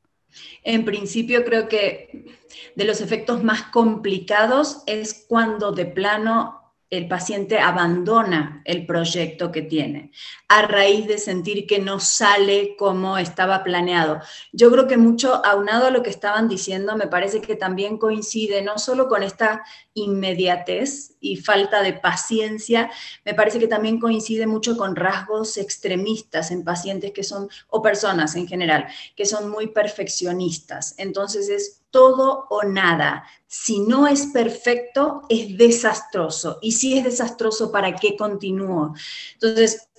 [0.64, 2.38] En principio creo que
[2.76, 9.62] de los efectos más complicados es cuando de plano el paciente abandona el proyecto que
[9.62, 10.12] tiene
[10.48, 14.22] a raíz de sentir que no sale como estaba planeado.
[14.54, 18.62] Yo creo que mucho, aunado a lo que estaban diciendo, me parece que también coincide
[18.62, 19.64] no solo con esta
[19.94, 22.90] inmediatez y falta de paciencia,
[23.26, 28.36] me parece que también coincide mucho con rasgos extremistas en pacientes que son, o personas
[28.36, 30.96] en general, que son muy perfeccionistas.
[30.98, 33.26] Entonces es todo o nada.
[33.48, 36.60] Si no es perfecto, es desastroso.
[36.62, 38.94] Y si es desastroso, ¿para qué continúo?
[39.34, 39.90] Entonces,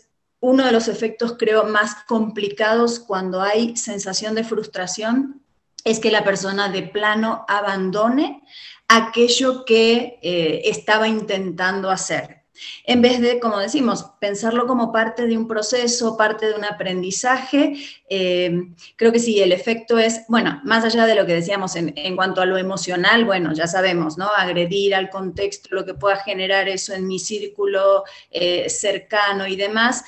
[0.40, 5.42] uno de los efectos, creo, más complicados cuando hay sensación de frustración
[5.84, 8.42] es que la persona de plano abandone
[8.88, 12.37] aquello que eh, estaba intentando hacer
[12.84, 17.74] en vez de, como decimos, pensarlo como parte de un proceso, parte de un aprendizaje.
[18.08, 22.16] Eh, creo que sí, el efecto es, bueno, más allá de lo que decíamos en,
[22.16, 24.28] cuanto a lo emocional, bueno, ya sabemos, ¿no?
[24.36, 30.04] Agredir al contexto, lo que pueda generar eso en mi círculo eh, cercano y demás.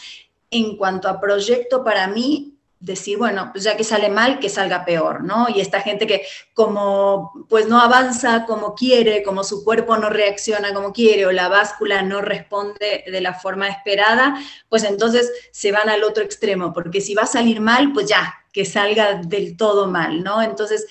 [0.51, 4.87] En cuanto a proyecto, para mí, decir, bueno, pues ya que sale mal, que salga
[4.87, 5.49] peor, ¿no?
[5.55, 6.23] Y esta gente que
[6.55, 11.49] como pues no avanza como quiere, como su cuerpo no reacciona como quiere o la
[11.49, 14.35] báscula no responde de la forma esperada,
[14.71, 18.35] pues entonces se van al otro extremo, porque si va a salir mal, pues ya,
[18.51, 20.43] que salga del todo mal, ¿no?
[20.43, 20.87] Entonces,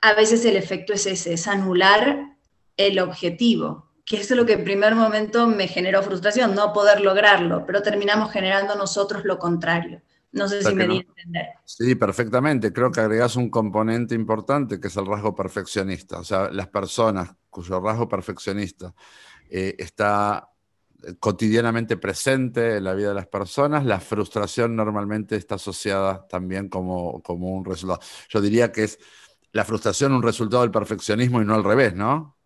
[0.00, 2.36] a veces el efecto es ese, es anular
[2.76, 7.64] el objetivo, que es lo que en primer momento me generó frustración, no poder lograrlo,
[7.64, 10.02] pero terminamos generando nosotros lo contrario.
[10.32, 11.46] No sé si me di a entender.
[11.64, 12.72] Sí, perfectamente.
[12.72, 16.18] Creo que agregas un componente importante que es el rasgo perfeccionista.
[16.18, 18.94] O sea, las personas cuyo rasgo perfeccionista
[19.50, 20.50] eh, está
[21.02, 26.68] eh, cotidianamente presente en la vida de las personas, la frustración normalmente está asociada también
[26.68, 28.00] como, como un resultado.
[28.28, 28.98] Yo diría que es
[29.52, 32.36] la frustración un resultado del perfeccionismo y no al revés, ¿no?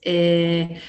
[0.00, 0.80] Eh,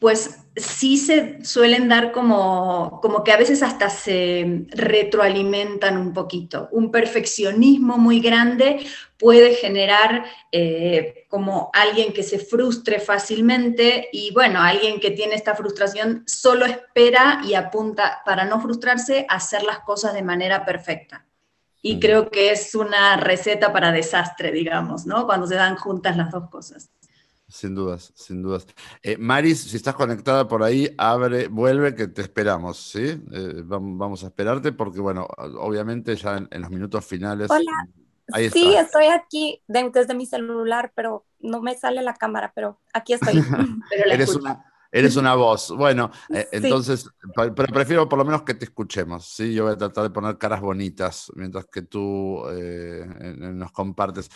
[0.00, 6.70] pues sí se suelen dar como, como que a veces hasta se retroalimentan un poquito.
[6.72, 8.86] Un perfeccionismo muy grande
[9.18, 15.54] puede generar eh, como alguien que se frustre fácilmente y bueno, alguien que tiene esta
[15.54, 21.26] frustración solo espera y apunta para no frustrarse a hacer las cosas de manera perfecta.
[21.82, 22.00] Y mm.
[22.00, 25.26] creo que es una receta para desastre, digamos, ¿no?
[25.26, 26.88] Cuando se dan juntas las dos cosas.
[27.50, 28.66] Sin dudas, sin dudas.
[29.02, 33.20] Eh, Maris, si estás conectada por ahí, abre, vuelve, que te esperamos, ¿sí?
[33.32, 35.26] Eh, vamos a esperarte porque, bueno,
[35.58, 37.50] obviamente ya en, los minutos finales.
[37.50, 37.88] Hola.
[38.52, 43.34] sí, estoy aquí desde mi celular, pero no me sale la cámara, pero aquí estoy.
[44.06, 45.74] eres, una, eres una voz.
[45.76, 49.52] Bueno, eh, entonces, pero prefiero por lo menos que te escuchemos, ¿sí?
[49.52, 52.44] Yo voy a tratar de poner caras bonitas mientras que tú
[53.34, 54.30] nos compartes.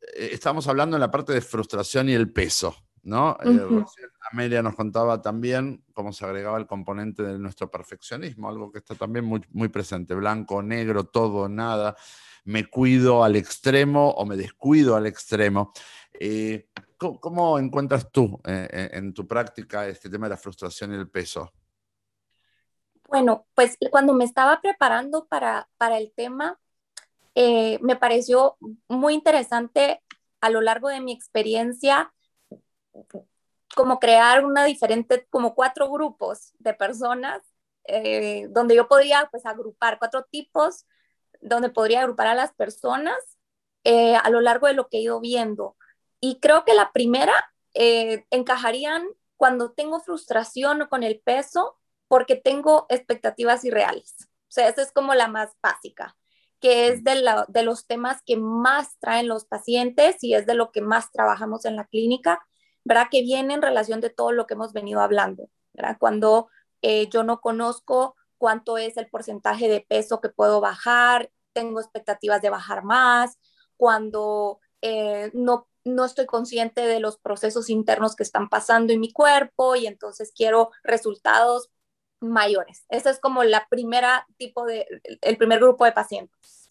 [0.00, 3.36] Eh, estamos hablando en la parte de frustración y el peso, ¿no?
[3.44, 3.84] Eh,
[4.32, 8.94] Amelia nos contaba también cómo se agregaba el componente de nuestro perfeccionismo, algo que está
[8.94, 11.96] también muy, muy presente, blanco, negro, todo, nada,
[12.44, 15.72] me cuido al extremo o me descuido al extremo.
[16.12, 21.52] Eh, ¿cómo, encuentras tú en tu práctica este tema de la frustración y el peso?
[23.08, 26.60] Bueno, pues cuando me estaba preparando para, para el tema,
[27.34, 28.56] eh, me pareció
[28.88, 30.02] muy interesante
[30.40, 32.12] a lo largo de mi experiencia
[33.74, 37.40] como crear una diferente, como cuatro grupos de personas
[37.84, 40.86] eh, donde yo podría pues agrupar cuatro tipos,
[41.40, 43.16] donde podría agrupar a las personas
[43.84, 45.76] eh, a lo largo de lo que he ido viendo.
[46.20, 47.34] Y creo que la primera
[47.74, 49.06] encajarían
[49.36, 54.16] cuando tengo frustración con el peso porque tengo expectativas irreales.
[54.20, 56.17] O sea, esa es como la más básica
[56.60, 60.72] que es de, de, los temas que más traen los pacientes y es de lo
[60.72, 62.40] que más trabajamos en la clínica,
[62.84, 63.08] ¿verdad?
[63.10, 65.96] Que viene en relación de todo lo que hemos venido hablando, ¿verdad?
[65.98, 66.48] Cuando
[66.82, 72.40] eh, yo no conozco cuánto es el porcentaje de peso que puedo bajar, tengo expectativas
[72.42, 73.38] de bajar más,
[73.76, 79.12] cuando eh, no, no estoy consciente de los procesos internos que están pasando en mi
[79.12, 81.70] cuerpo y entonces quiero resultados
[82.20, 82.84] mayores.
[82.88, 84.86] Ese es como la primera tipo de,
[85.20, 86.68] el primer grupo de pacientes.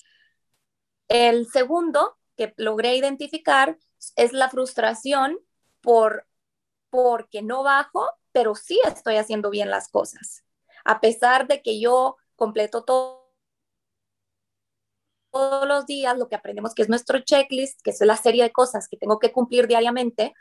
[1.07, 3.77] El segundo que logré identificar
[4.15, 5.39] es la frustración
[5.81, 6.27] por
[6.89, 10.43] porque no bajo, pero sí estoy haciendo bien las cosas.
[10.85, 13.33] A pesar de que yo completo todo,
[15.31, 18.51] todos los días lo que aprendemos que es nuestro checklist, que es la serie de
[18.51, 20.33] cosas que tengo que cumplir diariamente,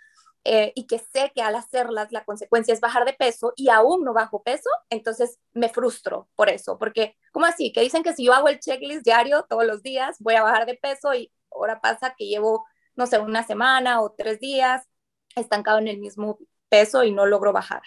[0.49, 4.05] eh, y que sé que al hacerlas la consecuencia es bajar de peso y aún
[4.05, 7.73] no bajo peso, entonces me frustro por eso, porque ¿cómo así?
[7.73, 10.65] Que dicen que si yo hago el checklist diario todos los días voy a bajar
[10.67, 14.87] de peso y ahora pasa que llevo, no sé, una semana o tres días
[15.35, 16.39] estancado en el mismo
[16.69, 17.83] peso y no logro bajar.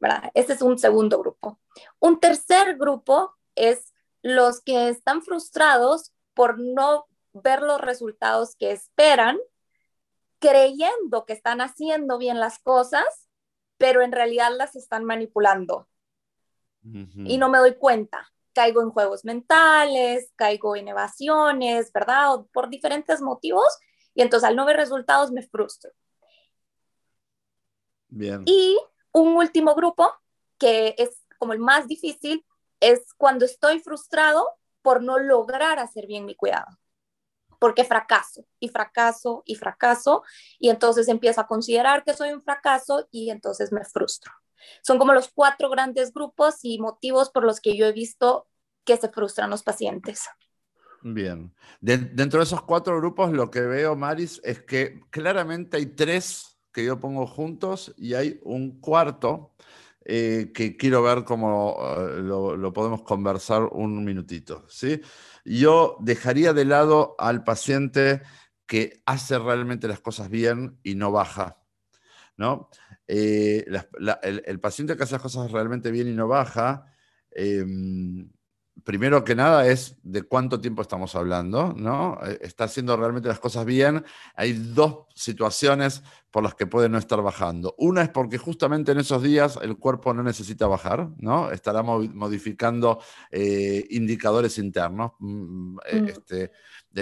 [0.00, 0.30] ¿verdad?
[0.34, 1.60] Ese es un segundo grupo.
[2.00, 3.92] Un tercer grupo es
[4.22, 9.38] los que están frustrados por no ver los resultados que esperan,
[10.42, 13.04] creyendo que están haciendo bien las cosas,
[13.78, 15.88] pero en realidad las están manipulando.
[16.82, 18.28] Y no me doy cuenta.
[18.52, 22.40] Caigo en juegos mentales, caigo en evasiones, ¿verdad?
[22.52, 23.78] por diferentes motivos.
[24.14, 25.92] Y entonces al no ver resultados me frustro.
[28.08, 28.42] Bien.
[28.44, 28.76] Y
[29.12, 30.12] un último grupo,
[30.58, 32.44] que es como el más difícil,
[32.80, 34.48] es cuando estoy frustrado
[34.82, 36.66] por no lograr hacer bien mi cuidado.
[37.62, 40.24] Porque fracaso y fracaso y fracaso
[40.58, 44.32] y entonces empiezo a considerar que soy un fracaso y entonces me frustro.
[44.82, 48.48] Son como los cuatro grandes grupos y motivos por los que yo he visto
[48.84, 50.24] que se frustran los pacientes.
[51.02, 51.54] Bien.
[51.80, 56.84] dentro de esos cuatro grupos, lo que veo, Maris, es que claramente hay tres que
[56.84, 59.52] yo pongo juntos y hay un cuarto
[60.04, 64.64] eh, que quiero ver cómo eh, lo, podemos conversar un minutito.
[64.68, 65.00] ¿sí?
[65.44, 68.22] Yo dejaría de lado al paciente
[68.66, 71.58] que hace realmente las cosas bien y no baja.
[72.36, 72.68] ¿no?
[73.06, 73.64] Eh,
[74.22, 76.86] el, paciente que hace las cosas realmente bien y no baja,
[77.30, 78.30] em,
[78.84, 82.18] primero que nada es de cuánto tiempo estamos hablando, ¿no?
[82.24, 84.04] Eh, está haciendo realmente las cosas bien.
[84.34, 87.74] Hay dos situaciones por las que puede no estar bajando.
[87.78, 91.50] Una es porque justamente en esos días el cuerpo no necesita bajar, ¿no?
[91.50, 96.08] Estará modificando eh, indicadores internos, mm, eh, mm.
[96.08, 96.52] este,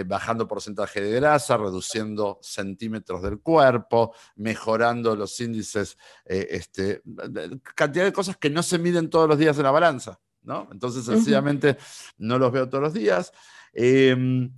[0.04, 7.02] bajando porcentaje de grasa, reduciendo centímetros del cuerpo, mejorando los índices, este,
[7.74, 10.20] cantidad de cosas que no se miden todos los días en la balanza.
[10.70, 11.76] Entonces, sencillamente
[12.18, 13.32] no los veo todos los días.
[13.72, 14.52] Em,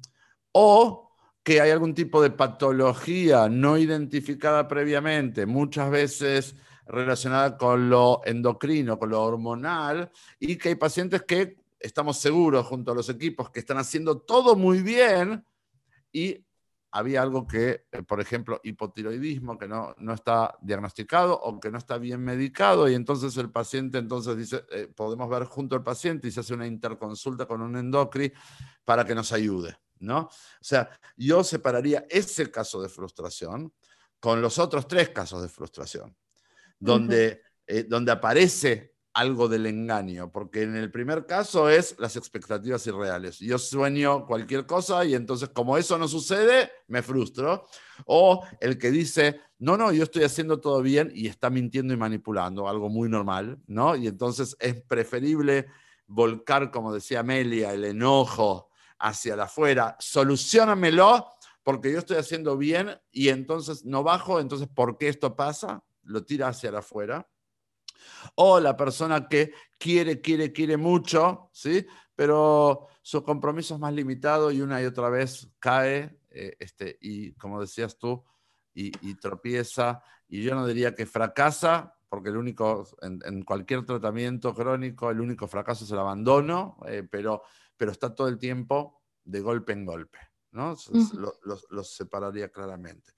[0.52, 1.10] o
[1.42, 6.54] que hay algún tipo de patología no identificada previamente, muchas veces
[6.86, 12.92] relacionada con lo endocrino, con lo hormonal, y que hay pacientes que estamos seguros junto
[12.92, 15.44] a los equipos que están haciendo todo muy bien
[16.12, 16.44] y
[16.92, 21.78] había algo que, eh, por ejemplo, hipotiroidismo, que no, no está diagnosticado o que no
[21.78, 26.28] está bien medicado, y entonces el paciente entonces dice, eh, podemos ver junto al paciente
[26.28, 28.30] y se hace una interconsulta con un endocri
[28.84, 30.18] para que nos ayude, ¿no?
[30.20, 30.30] O
[30.60, 33.72] sea, yo separaría ese caso de frustración
[34.20, 36.14] con los otros tres casos de frustración,
[36.78, 42.86] donde, eh, donde aparece algo del engaño, porque en el primer caso es las expectativas
[42.86, 43.38] irreales.
[43.38, 47.66] Yo sueño cualquier cosa y entonces como eso no sucede, me frustro.
[48.06, 51.96] O el que dice, no, no, yo estoy haciendo todo bien y está mintiendo y
[51.96, 53.94] manipulando, algo muy normal, ¿no?
[53.96, 55.66] Y entonces es preferible
[56.06, 61.26] volcar, como decía Amelia, el enojo hacia afuera, solucionamelo
[61.62, 65.84] porque yo estoy haciendo bien y entonces no bajo, entonces ¿por qué esto pasa?
[66.02, 67.28] Lo tira hacia la afuera
[68.34, 71.86] o la persona que quiere, quiere, quiere mucho, ¿sí?
[72.14, 77.32] Pero su compromiso es más limitado y una y otra vez cae, eh, este, y
[77.32, 78.24] como decías tú,
[78.74, 80.02] y, tropieza.
[80.28, 85.46] Y yo no diría que fracasa, porque el único, en, cualquier tratamiento crónico, el único
[85.46, 87.42] fracaso es el abandono, eh, pero,
[87.76, 90.18] pero está todo el tiempo de golpe en golpe,
[90.52, 90.74] ¿no?
[91.70, 93.12] Los separaría claramente.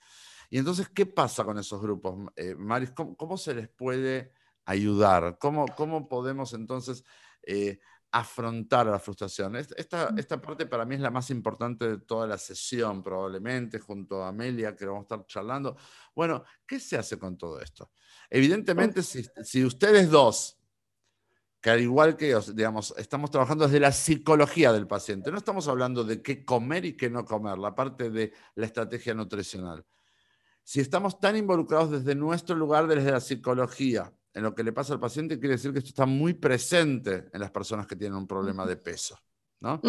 [0.51, 2.93] Y entonces, ¿qué pasa con esos grupos, eh, Maris?
[2.93, 4.33] ¿Cómo, se les puede
[4.65, 5.39] ayudar?
[5.39, 7.05] ¿Cómo, cómo podemos entonces
[7.43, 7.79] eh,
[8.11, 9.57] afrontar la frustración?
[9.57, 10.19] Esta, mm.
[10.19, 14.29] esta parte para mí es la más importante de toda la sesión, probablemente, junto a
[14.29, 15.77] Amelia, que vamos a estar charlando.
[16.15, 17.91] Bueno, ¿qué se hace con todo esto?
[18.31, 20.59] Evidentemente, si, si ustedes dos
[21.65, 25.31] que al igual que ellos, digamos, estamos trabajando desde la psicología del paciente.
[25.31, 29.15] No estamos hablando de qué comer y qué no comer, la parte de la estrategia
[29.15, 29.83] nutricional.
[30.63, 34.93] Si estamos tan involucrados desde nuestro lugar, desde la psicología, en lo que le pasa
[34.93, 38.27] al paciente, quiere decir que esto está muy presente en las personas que tienen un
[38.27, 39.19] problema de peso.
[39.61, 39.81] ¿no?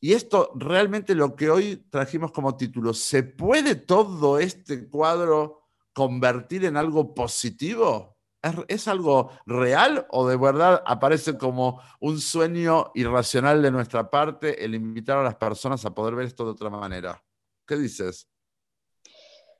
[0.00, 6.64] Y esto realmente lo que hoy trajimos como título, ¿se puede todo este cuadro convertir
[6.64, 8.16] en algo positivo?
[8.40, 14.64] ¿Es, ¿Es, algo real o de verdad aparece como un sueño irracional de nuestra parte
[14.64, 17.22] el invitar a las personas a poder ver esto de otra manera?
[17.66, 18.28] ¿Qué dices?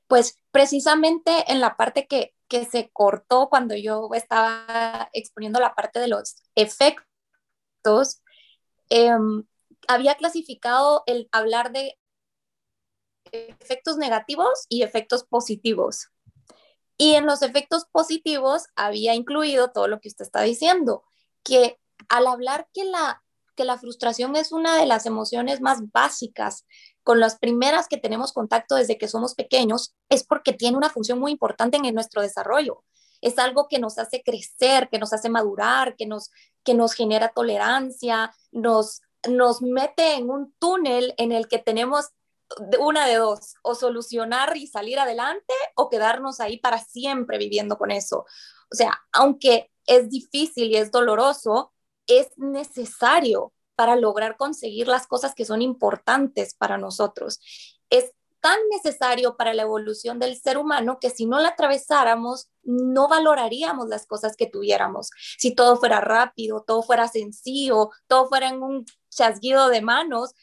[0.09, 6.01] Pues precisamente en la parte que que se cortó cuando yo estaba exponiendo la parte
[6.01, 8.23] de los efectos,
[8.91, 9.47] em,
[9.89, 11.99] había clasificado el hablar de
[13.33, 16.09] efectos negativos y efectos positivos.
[16.99, 21.05] Y en los efectos positivos había incluido todo lo que usted está diciendo,
[21.43, 21.81] que
[22.11, 23.25] al hablar que la,
[23.57, 26.67] que la frustración es una de las emociones más básicas
[27.03, 31.19] con las primeras que tenemos contacto desde que somos pequeños, es porque tiene una función
[31.19, 32.85] muy importante en nuestro desarrollo.
[33.21, 36.31] Es algo que nos hace crecer, que nos hace madurar, que nos,
[36.65, 42.11] que nos genera tolerancia, nos, nos mete en un túnel en el que tenemos
[42.79, 47.91] una de dos, o solucionar y salir adelante o quedarnos ahí para siempre viviendo con
[47.91, 48.27] eso.
[48.71, 51.73] O sea, aunque es difícil y es doloroso,
[52.07, 57.41] es necesario para lograr conseguir las cosas que son importantes para nosotros.
[57.91, 63.07] Es tan necesario para la evolución del ser humano que si no la atravesáramos, no
[63.07, 65.11] valoraríamos las cosas que tuviéramos.
[65.39, 70.35] Si todo fuera rápido, todo fuera sencillo, todo fuera en un chasguido de manos,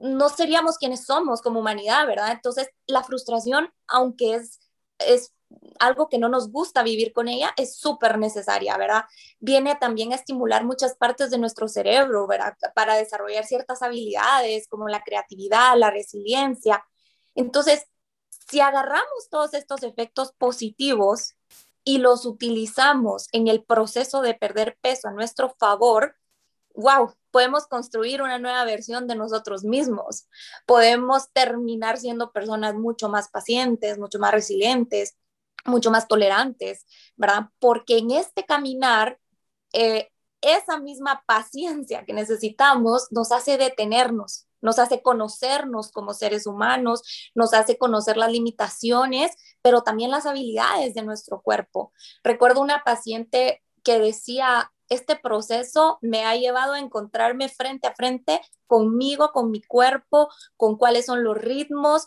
[0.00, 2.32] no seríamos quienes somos como humanidad, ¿verdad?
[2.32, 4.60] Entonces, la frustración, aunque es,
[4.98, 5.32] es
[5.78, 9.04] algo que no nos gusta vivir con ella, es súper necesaria, ¿verdad?
[9.40, 12.56] Viene también a estimular muchas partes de nuestro cerebro, ¿verdad?
[12.74, 16.84] Para desarrollar ciertas habilidades como la creatividad, la resiliencia.
[17.34, 17.86] Entonces,
[18.48, 21.34] si agarramos todos estos efectos positivos
[21.84, 26.16] y los utilizamos en el proceso de perder peso a nuestro favor,
[26.74, 30.28] wow, podemos construir una nueva versión de nosotros mismos,
[30.66, 35.16] podemos terminar siendo personas mucho más pacientes, mucho más resilientes,
[35.68, 36.86] mucho más tolerantes,
[37.16, 37.50] ¿verdad?
[37.58, 39.18] Porque en este caminar,
[39.72, 40.10] eh,
[40.40, 47.02] esa misma paciencia que necesitamos nos hace detenernos, nos hace conocernos como seres humanos,
[47.34, 51.92] nos hace conocer las limitaciones, pero también las habilidades de nuestro cuerpo.
[52.22, 58.40] Recuerdo una paciente que decía, este proceso me ha llevado a encontrarme frente a frente
[58.66, 62.06] conmigo, con mi cuerpo, con cuáles son los ritmos.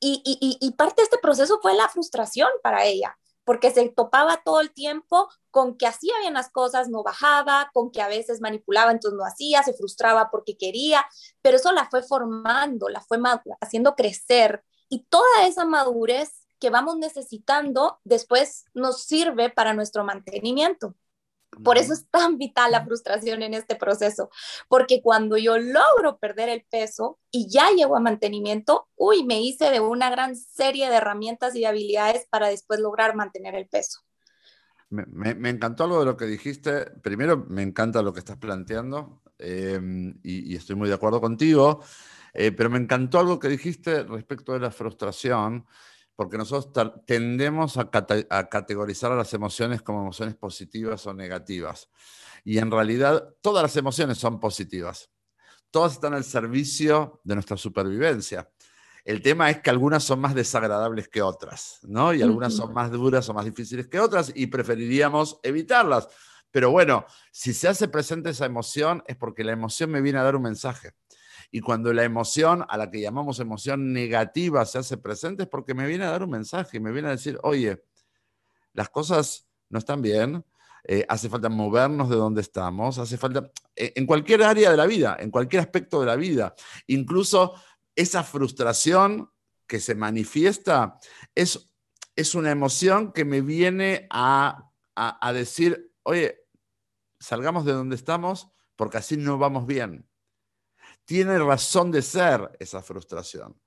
[0.00, 4.72] Y, parte de este proceso fue la frustración para ella, porque se topaba todo el
[4.72, 9.18] tiempo con que hacía bien las cosas, no bajaba, con que a veces manipulaba, entonces
[9.18, 11.06] no hacía, se frustraba porque quería,
[11.42, 13.18] pero eso la fue formando, la fue
[13.60, 14.62] haciendo crecer.
[14.88, 20.94] Y toda esa madurez que vamos necesitando después nos sirve para nuestro mantenimiento.
[21.62, 24.30] Por eso es tan vital la frustración en este proceso,
[24.68, 29.70] porque cuando yo logro perder el peso y ya llego a mantenimiento, uy, me hice
[29.70, 34.00] de una gran serie de herramientas y de habilidades para después lograr mantener el peso.
[34.90, 36.86] Me, encantó algo de lo que dijiste.
[37.02, 41.82] Primero, me encanta lo que estás planteando em, y, estoy muy de acuerdo contigo,
[42.32, 45.66] eh, pero me encantó algo que dijiste respecto de la frustración
[46.18, 47.88] porque nosotros tendemos a,
[48.48, 51.88] categorizar a las emociones como emociones positivas o negativas.
[52.42, 55.12] Y en realidad todas las emociones son positivas.
[55.70, 58.50] Todas están al servicio de nuestra supervivencia.
[59.04, 62.12] El tema es que algunas son más desagradables que otras, ¿no?
[62.12, 66.08] Y algunas son más duras o más difíciles que otras y preferiríamos evitarlas.
[66.50, 70.24] Pero bueno, si se hace presente esa emoción es porque la emoción me viene a
[70.24, 70.94] dar un mensaje.
[71.50, 75.74] Y cuando la emoción, a la que llamamos emoción negativa, se hace presente es porque
[75.74, 77.82] me viene a dar un mensaje, me viene a decir, oye,
[78.74, 80.44] las cosas no están bien,
[80.84, 84.86] eh, hace falta movernos de donde estamos, hace falta, eh, en cualquier área de la
[84.86, 86.54] vida, en cualquier aspecto de la vida,
[86.86, 87.54] incluso
[87.96, 89.30] esa frustración
[89.66, 90.98] que se manifiesta
[91.34, 91.70] es,
[92.14, 96.40] es una emoción que me viene a, a decir, oye,
[97.18, 100.07] salgamos de donde estamos porque así no vamos bien
[101.08, 103.58] tiene razón de ser esa frustración.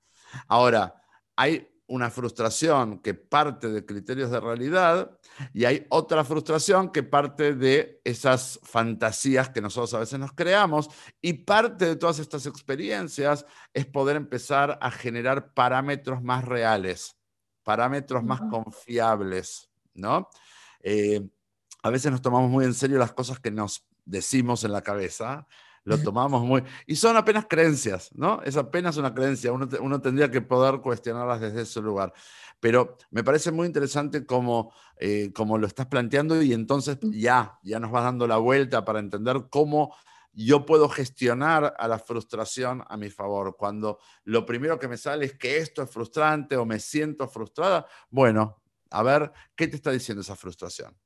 [0.46, 0.94] Ahora,
[1.34, 5.18] hay una frustración que parte de criterios de realidad
[5.52, 10.88] y hay otra frustración que parte de esas fantasías que nosotros a veces nos creamos
[11.20, 17.16] y parte de todas estas experiencias es poder empezar a generar parámetros más reales,
[17.64, 20.30] parámetros más confiables, ¿no?
[20.80, 21.28] Eh,
[21.82, 25.48] a veces nos tomamos muy en serio las cosas que nos decimos en la cabeza
[25.84, 26.62] lo tomamos muy...
[26.86, 28.42] Y son apenas creencias, ¿no?
[28.42, 32.12] Es apenas una creencia, uno, uno tendría que poder cuestionarlas desde ese lugar.
[32.60, 37.90] Pero me parece muy interesante cómo, eh, lo estás planteando y entonces ya, ya nos
[37.90, 39.94] vas dando la vuelta para entender cómo
[40.32, 43.56] yo puedo gestionar a la frustración a mi favor.
[43.56, 47.86] Cuando lo primero que me sale es que esto es frustrante o me siento frustrada,
[48.08, 50.96] bueno, a ver, ¿qué te está diciendo esa frustración?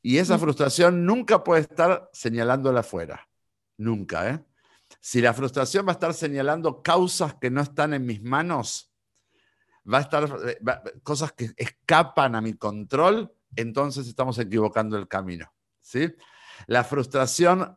[0.00, 3.28] Y esa frustración nunca puede estar señalándola afuera.
[3.76, 4.44] Nunca, ¿eh?
[5.00, 8.92] Si la frustración va a estar señalando causas que no están en mis manos,
[9.92, 10.58] va a estar eh,
[11.02, 16.12] cosas que escapan a mi control, entonces estamos equivocando el camino, ¿sí?
[16.66, 17.76] La frustración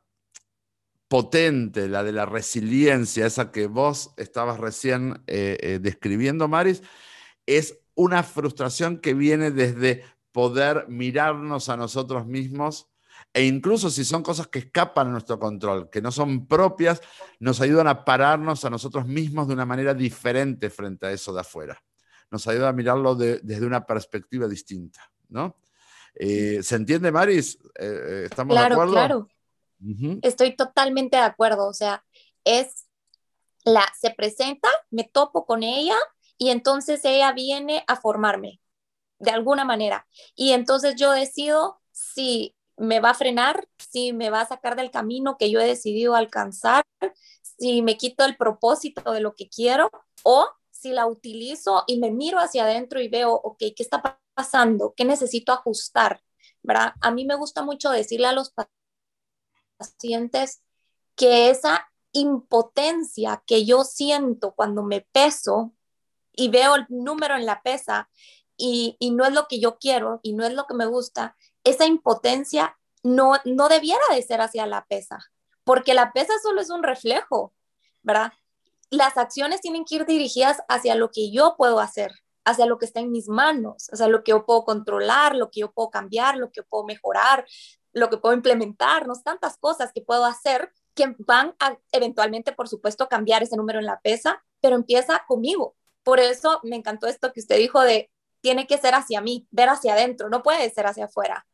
[1.07, 6.83] potente, la de la resiliencia, esa que vos estabas recién eh, eh, describiendo, Maris,
[7.45, 12.89] es una frustración que viene desde poder mirarnos a nosotros mismos
[13.37, 17.01] e incluso si son cosas que escapan a nuestro control, que no son propias,
[17.39, 21.41] nos ayudan a pararnos a nosotros mismos de una manera diferente frente a eso de
[21.41, 21.79] afuera.
[22.31, 25.55] Nos ayuda a mirarlo desde una perspectiva distinta, ¿no?
[26.15, 27.59] Eh, ¿Se entiende, Maris?
[27.77, 28.91] Eh, eh, ¿Estamos de acuerdo?
[28.93, 29.27] Claro,
[30.23, 31.67] Estoy totalmente de acuerdo.
[31.67, 32.03] O sea,
[32.43, 32.87] es
[33.63, 35.97] la, se presenta, me topo con ella
[36.39, 38.61] y entonces ella viene a formarme
[39.19, 40.07] de alguna manera.
[40.33, 44.91] Y entonces yo decido si me va a frenar, si me va a sacar del
[44.91, 46.83] camino que yo he decidido alcanzar,
[47.41, 49.89] si me quito el propósito de lo que quiero
[50.23, 54.93] o si la utilizo y me miro hacia adentro y veo, ok, ¿qué está pasando?
[54.95, 56.21] ¿Qué necesito ajustar?
[56.61, 56.93] ¿Verdad?
[57.01, 58.53] A mí me gusta mucho decirle a los
[59.77, 60.61] pacientes
[61.15, 65.73] que esa impotencia que yo siento cuando me peso
[66.31, 68.09] y veo el número en la pesa
[68.55, 71.35] y, y no es lo que yo quiero y no es lo que me gusta,
[71.69, 75.19] esa impotencia no, no debiera de ser hacia la pesa,
[75.63, 77.53] porque la pesa solo es un reflejo,
[78.01, 78.31] ¿verdad?
[78.89, 82.11] Las acciones tienen que ir dirigidas hacia lo que yo puedo hacer,
[82.45, 85.61] hacia lo que está en mis manos, hacia lo que yo puedo controlar, lo que
[85.61, 87.45] yo puedo cambiar, lo que yo puedo mejorar,
[87.91, 92.67] lo que puedo implementar, no tantas cosas que puedo hacer que van a eventualmente, por
[92.67, 95.75] supuesto, cambiar ese número en la pesa, pero empieza conmigo.
[96.03, 98.09] Por eso me encantó esto que usted dijo de
[98.41, 101.45] tiene que ser hacia mí, ver hacia adentro, no puede ser hacia afuera.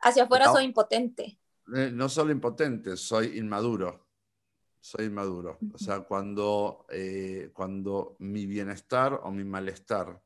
[0.00, 1.38] Hacia afuera soy impotente.
[1.74, 4.06] Eh, no solo impotente, soy inmaduro.
[4.80, 5.58] Soy inmaduro.
[5.74, 10.22] O sea, cuando, eh, cuando mi bienestar o mi malestar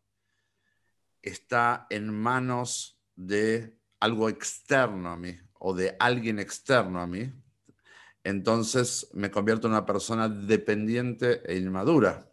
[1.20, 7.32] está en manos de algo externo a mí o de alguien externo a mí,
[8.22, 12.30] entonces me convierto en una persona dependiente e inmadura.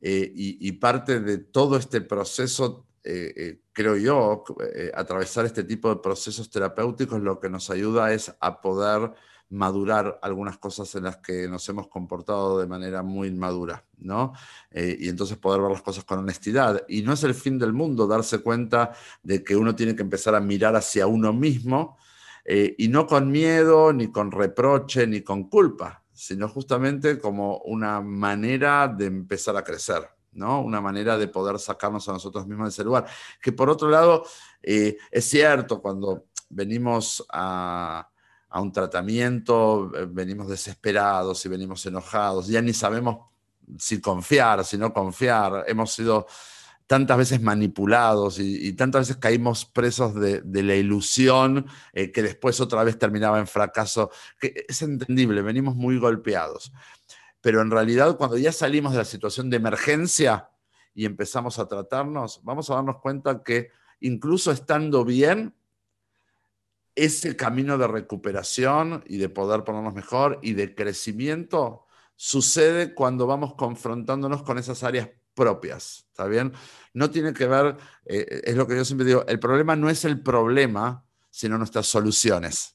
[0.00, 4.44] Eh, y, y, parte de todo este proceso eh, eh, creo yo,
[4.74, 9.12] eh, atravesar este tipo de procesos terapéuticos lo que nos ayuda es a poder
[9.50, 14.32] madurar algunas cosas en las que nos hemos comportado de manera muy inmadura, ¿no?
[14.72, 16.82] y entonces poder ver las cosas con honestidad.
[16.88, 18.92] Y no es el fin del mundo darse cuenta
[19.22, 21.98] de que uno tiene que empezar a mirar hacia uno mismo
[22.46, 28.88] y no con miedo, ni con reproche, ni con culpa, sino justamente como una manera
[28.88, 30.13] de empezar a crecer.
[30.34, 33.06] Una manera de poder sacarnos a nosotros mismos de ese lugar.
[33.40, 34.24] Que por otro lado,
[34.62, 38.08] eh, es cierto, cuando venimos a,
[38.54, 43.26] un tratamiento, eh, venimos desesperados y venimos enojados, ya ni sabemos
[43.78, 46.26] si confiar, si no confiar, hemos sido
[46.86, 52.84] tantas veces manipulados y, tantas veces caímos presos de, la ilusión eh, que después otra
[52.84, 56.72] vez terminaba en fracaso, que es entendible, venimos muy golpeados
[57.44, 60.48] pero en realidad cuando ya salimos de la situación de emergencia
[60.94, 63.68] y empezamos a tratarnos, vamos a darnos cuenta que
[64.00, 65.54] incluso estando bien,
[66.94, 71.84] ese camino de recuperación y de poder ponernos mejor y de crecimiento
[72.16, 76.50] sucede cuando vamos confrontándonos con esas áreas propias, ¿está bien?
[76.94, 77.76] No tiene que ver,
[78.06, 81.88] eh, es lo que yo siempre digo, el problema no es el problema, sino nuestras
[81.88, 82.73] soluciones.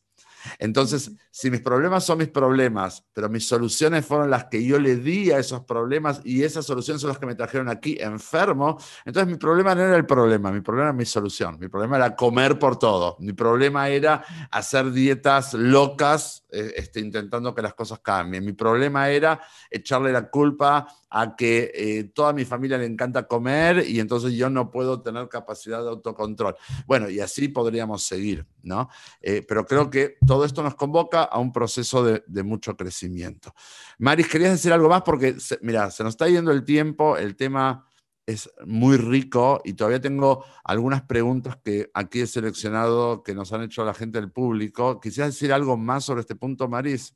[0.58, 4.96] Entonces, si mis problemas son mis problemas, pero mis soluciones fueron las que yo le
[4.96, 9.32] di a esos problemas y esas soluciones son las que me trajeron aquí enfermo, entonces
[9.32, 11.58] mi problema no era el problema, mi problema era mi solución.
[11.60, 13.18] Mi problema era comer por todo.
[13.20, 18.44] Mi problema era hacer dietas locas este, intentando que las cosas cambien.
[18.44, 19.40] Mi problema era
[19.70, 24.50] echarle la culpa a que eh, toda mi familia le encanta comer y entonces yo
[24.50, 26.56] no puedo tener capacidad de autocontrol.
[26.86, 28.90] Bueno, y así podríamos seguir, ¿no?
[29.22, 33.54] Eh, pero creo que todo esto nos convoca a un proceso de, mucho crecimiento.
[33.98, 35.02] Maris, ¿querías decir algo más?
[35.02, 37.86] Porque, mira, se nos está yendo el tiempo, el tema
[38.30, 43.64] es muy rico y todavía tengo algunas preguntas que aquí he seleccionado que nos han
[43.64, 45.00] hecho la gente del público.
[45.00, 47.16] ¿Quisieras decir algo más sobre este punto, Maris?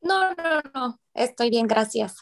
[0.00, 2.16] No, no, no, estoy bien, gracias.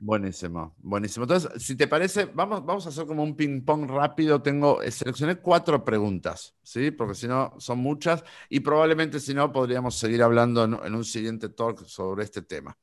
[0.00, 1.24] Buenísimo, buenísimo.
[1.24, 4.40] Entonces, si te parece, vamos, vamos a hacer como un ping-pong rápido.
[4.40, 6.90] Tengo, eh, seleccioné cuatro preguntas, ¿sí?
[6.90, 11.48] Porque si no, son muchas y probablemente si no, podríamos seguir hablando en, un siguiente
[11.50, 12.78] talk sobre este tema.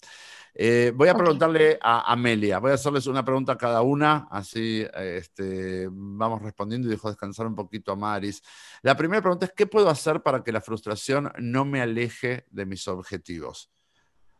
[0.58, 4.88] Eh, voy a preguntarle a Amelia, voy a hacerles una pregunta a cada una, así
[4.94, 8.42] este, vamos respondiendo y dejo descansar un poquito a Maris.
[8.82, 12.66] La primera pregunta es, ¿qué puedo hacer para que la frustración no me aleje de
[12.66, 13.70] mis objetivos?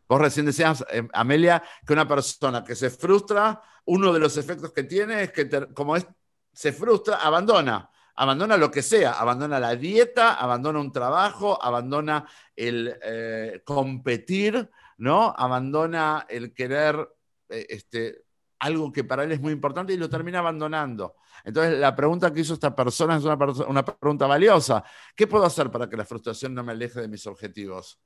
[0.08, 4.72] Vos recién decías, eh, Amelia, que una persona que se frustra, uno de los efectos
[4.72, 6.06] que tiene es que, como es,
[6.50, 7.90] se frustra, abandona.
[8.18, 15.34] Abandona lo que sea, abandona la dieta, abandona un trabajo, abandona el eh, competir, ¿no?
[15.36, 17.08] Abandona el querer
[17.48, 18.24] eh, este,
[18.58, 21.16] algo que para él es muy importante y lo termina abandonando.
[21.44, 23.36] Entonces, la pregunta que hizo esta persona es una,
[23.68, 24.84] una pregunta valiosa.
[25.14, 28.00] ¿Qué puedo hacer para que la frustración no me aleje de mis objetivos?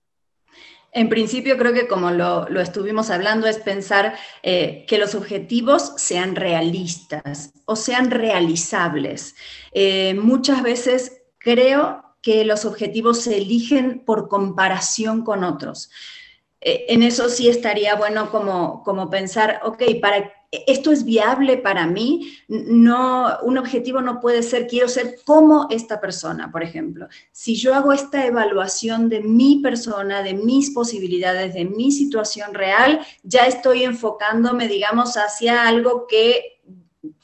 [0.93, 6.35] En principio, creo que como lo, estuvimos hablando, es pensar eh, que los objetivos sean
[6.35, 9.37] realistas o sean realizables.
[9.73, 15.91] Eh, muchas veces creo que los objetivos se eligen por comparación con otros.
[16.61, 21.87] Eh, en eso sí estaría bueno como, como pensar, ok, para esto es viable para
[21.87, 27.07] mí, no, un objetivo no puede ser, quiero ser como esta persona, por ejemplo.
[27.31, 33.01] Si yo hago esta evaluación de mi persona, de mis posibilidades, de mi situación real,
[33.23, 36.61] ya estoy enfocándome, digamos, hacia algo que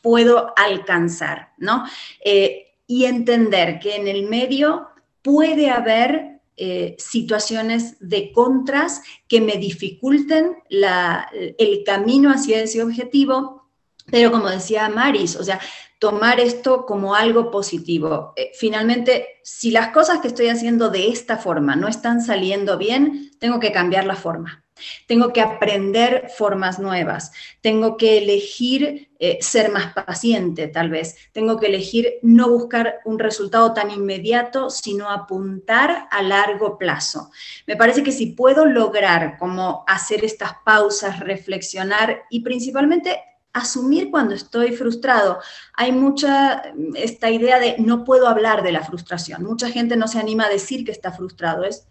[0.03, 1.85] puedo alcanzar, ¿no?
[2.25, 4.87] Eh, y entender que en el medio
[5.23, 13.71] puede haber eh, situaciones de contras que me dificulten el camino hacia ese objetivo,
[14.11, 15.61] pero como decía Maris, o sea,
[15.99, 18.33] tomar esto como algo positivo.
[18.37, 23.31] Eh, finalmente, si las cosas que estoy haciendo de esta forma no están saliendo bien,
[23.39, 24.65] tengo que cambiar la forma.
[25.07, 31.59] Tengo que aprender formas nuevas, tengo que elegir eh, ser más paciente tal vez, tengo
[31.59, 37.31] que elegir no buscar un resultado tan inmediato, sino apuntar a largo plazo.
[37.67, 43.23] Me parece que si puedo lograr como hacer estas pausas, reflexionar y principalmente
[43.57, 45.41] asumir cuando estoy frustrado.
[45.75, 46.63] Hay mucha
[46.95, 49.45] esta idea de no puedo hablar de la frustración.
[49.45, 51.65] Mucha gente no se anima a decir que está frustrado.
[51.65, 51.87] Es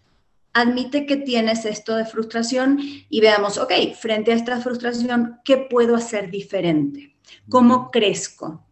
[0.56, 5.96] admite que tienes esto de frustración y veamos, ok, frente a esta frustración, ¿qué puedo
[5.96, 7.16] hacer diferente?
[7.50, 8.64] ¿Cómo crezco?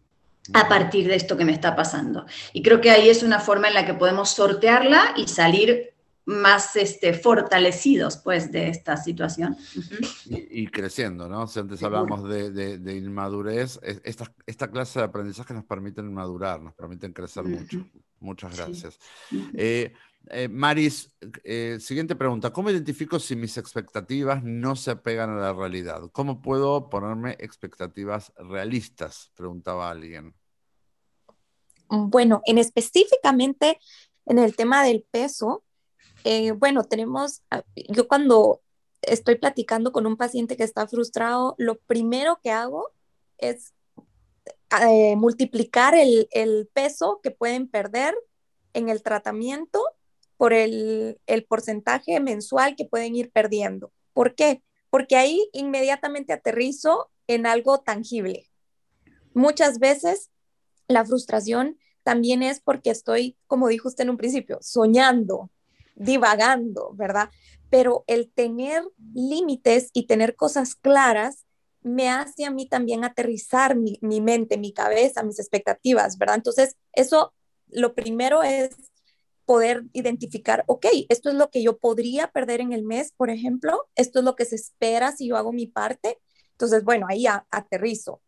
[0.52, 2.26] a partir de esto que me está pasando.
[2.52, 5.94] Y creo que ahí es una forma en la que podemos sortearla y salir
[6.26, 9.56] más este, fortalecidos pues de esta situación.
[10.26, 11.46] y, creciendo, ¿no?
[11.46, 17.14] Si antes hablamos de, inmadurez, esta, esta, clase de aprendizaje nos permiten madurar, nos permiten
[17.14, 17.86] crecer mucho.
[18.20, 18.98] Muchas gracias.
[19.54, 19.94] Eh,
[20.50, 21.12] Maris,
[21.44, 22.52] eh, siguiente pregunta.
[22.52, 26.02] ¿Cómo identifico si mis expectativas no se apegan a la realidad?
[26.12, 29.30] ¿Cómo puedo ponerme expectativas realistas?
[29.34, 30.34] Preguntaba alguien.
[31.88, 33.78] Bueno, en específicamente
[34.26, 35.62] en el tema del peso,
[36.24, 38.62] eh, bueno, tenemos, ah, yo cuando
[39.02, 42.90] estoy platicando con un paciente que está frustrado, lo primero que hago
[43.38, 43.74] es
[45.16, 48.16] multiplicar el, el peso que pueden perder
[48.72, 49.80] en el tratamiento
[50.44, 51.16] por el,
[51.48, 53.94] porcentaje mensual que pueden ir perdiendo.
[54.12, 54.62] ¿Por qué?
[54.90, 58.50] Porque ahí inmediatamente aterrizo en algo tangible.
[59.32, 60.28] Muchas veces
[60.86, 65.50] la frustración también es porque estoy, como dijo usted en un principio, soñando,
[65.94, 67.30] divagando, ¿verdad?
[67.70, 68.84] Pero el tener
[69.14, 71.46] límites y tener cosas claras
[71.80, 76.36] me hace a mí también aterrizar mi, mi mente, mi cabeza, mis expectativas, ¿verdad?
[76.36, 77.32] Entonces, eso,
[77.68, 78.76] lo primero es
[79.44, 83.88] poder identificar, ok, esto es lo que yo podría perder en el mes, por ejemplo,
[83.94, 86.18] esto es lo que se espera si yo hago mi parte.
[86.52, 88.22] Entonces, bueno, ahí aterrizo.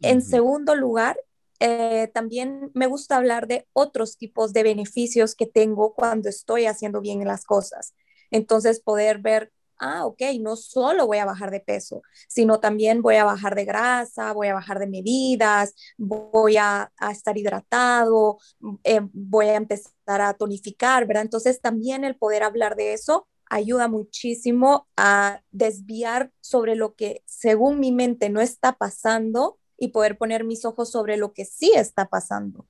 [0.00, 1.18] En segundo lugar,
[1.60, 7.00] eh, también me gusta hablar de otros tipos de beneficios que tengo cuando estoy haciendo
[7.00, 7.94] bien las cosas.
[8.30, 13.16] Entonces, poder ver ah, ok, no solo voy a bajar de peso, sino también voy
[13.16, 18.38] a bajar de grasa, voy a bajar de medidas, voy a, estar hidratado,
[18.84, 21.24] eh, voy a empezar a tonificar, ¿verdad?
[21.24, 27.80] Entonces también el poder hablar de eso ayuda muchísimo a desviar sobre lo que según
[27.80, 32.08] mi mente no está pasando y poder poner mis ojos sobre lo que sí está
[32.08, 32.66] pasando.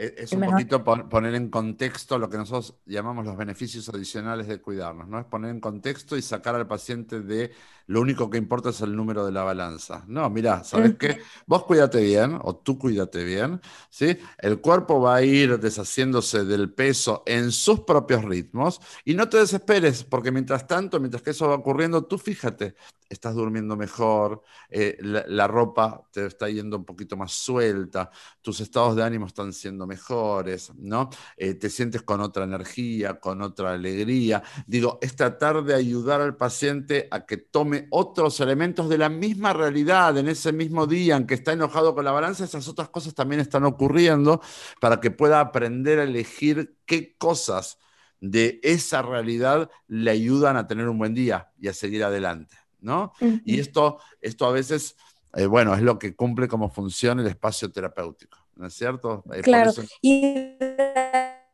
[0.00, 5.06] Es un poquito poner en contexto lo que nosotros llamamos los beneficios adicionales de cuidarnos,
[5.06, 5.18] ¿no?
[5.18, 7.52] Es poner en contexto y sacar al paciente de
[7.90, 10.04] lo único que importa es el número de la balanza.
[10.06, 11.18] No, mira, ¿sabes qué?
[11.44, 13.60] Vos cuídate bien o tú cuídate bien,
[13.90, 14.16] ¿sí?
[14.38, 19.38] El cuerpo va a ir deshaciéndose del peso en sus propios ritmos y no te
[19.38, 22.76] desesperes, porque mientras tanto, mientras que eso va ocurriendo, tú fíjate,
[23.08, 28.08] estás durmiendo mejor, eh, la, ropa te está yendo un poquito más suelta,
[28.40, 31.10] tus estados de ánimo están siendo mejores, ¿no?
[31.36, 34.44] Eh, te sientes con otra energía, con otra alegría.
[34.64, 39.52] Digo, es tratar de ayudar al paciente a que tome otros elementos de la misma
[39.52, 43.14] realidad en ese mismo día en que está enojado con la balanza, esas otras cosas
[43.14, 44.40] también están ocurriendo
[44.80, 47.78] para que pueda aprender a elegir qué cosas
[48.20, 52.56] de esa realidad le ayudan a tener un buen día y a seguir adelante.
[52.80, 53.12] ¿no?
[53.44, 54.96] Y esto, esto a veces,
[55.34, 59.24] eh, bueno, es lo que cumple como función el espacio terapéutico, ¿no es cierto?
[59.32, 60.56] Eh, claro, y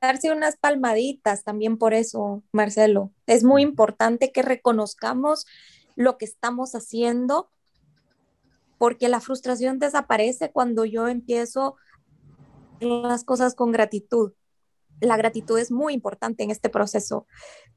[0.01, 3.13] darse unas palmaditas también por eso, Marcelo.
[3.27, 5.47] Es muy importante que reconozcamos
[5.97, 7.51] lo que estamos haciendo
[8.79, 11.77] porque la frustración desaparece cuando yo empiezo
[12.81, 14.33] las cosas con gratitud.
[15.01, 17.27] La gratitud es muy importante en este proceso,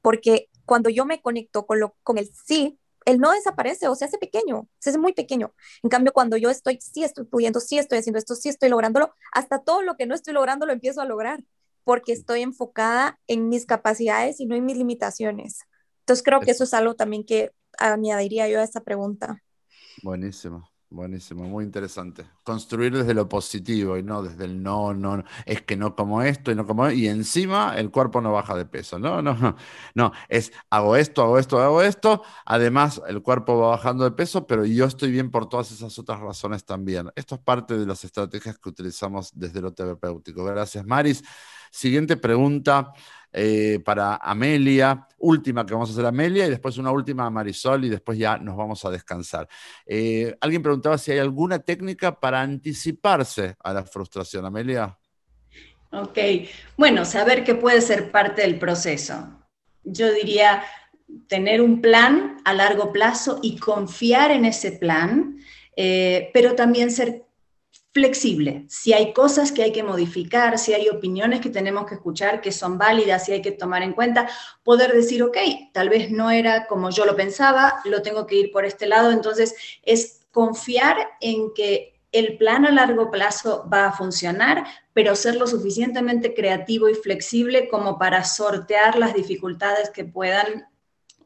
[0.01, 4.05] porque cuando yo me conecto con, lo, con el sí, el no desaparece o se
[4.05, 5.53] hace pequeño, se hace muy pequeño.
[5.83, 9.13] En cambio, cuando yo estoy, sí estoy pudiendo, sí estoy haciendo esto, sí estoy lográndolo,
[9.31, 11.43] hasta todo lo que no estoy logrando lo empiezo a lograr,
[11.83, 15.59] porque estoy enfocada en mis capacidades y no en mis limitaciones.
[16.01, 19.43] Entonces creo que eso es algo también que añadiría yo a esta pregunta.
[20.03, 20.69] Buenísimo.
[20.91, 22.25] Buenísimo, muy interesante.
[22.43, 26.51] Construir desde lo positivo y no desde el no, no, es que no como esto
[26.51, 28.97] y no como y encima el cuerpo no baja de peso.
[28.97, 29.55] No, no, no,
[29.93, 32.23] no, es hago esto, hago esto, hago esto.
[32.43, 36.21] Además, el cuerpo va bajando de peso, pero yo estoy bien por todas esas otras
[36.21, 37.11] razones también.
[37.15, 40.43] Esto es parte de las estrategias que utilizamos desde lo terapéutico.
[40.43, 41.23] Gracias, Maris.
[41.71, 42.93] Siguiente pregunta.
[43.31, 47.85] Eh, para Amelia, última que vamos a hacer Amelia y después una última a Marisol
[47.85, 49.47] y después ya nos vamos a descansar.
[49.85, 54.97] Eh, alguien preguntaba si hay alguna técnica para anticiparse a la frustración, Amelia.
[55.91, 56.17] Ok,
[56.77, 59.27] bueno, saber que puede ser parte del proceso.
[59.83, 60.63] Yo diría
[61.27, 65.39] tener un plan a largo plazo y confiar en ese plan,
[65.75, 67.25] eh, pero también ser
[67.91, 68.65] flexible.
[68.69, 72.51] Si hay cosas que hay que modificar, si hay opiniones que tenemos que escuchar que
[72.51, 74.29] son válidas y hay que tomar en cuenta,
[74.63, 75.37] poder decir, ok,
[75.73, 79.11] tal vez no era como yo lo pensaba, lo tengo que ir por este lado.
[79.11, 85.35] Entonces, es confiar en que el plan a largo plazo va a funcionar, pero ser
[85.35, 90.67] lo suficientemente creativo y flexible como para sortear las dificultades que puedan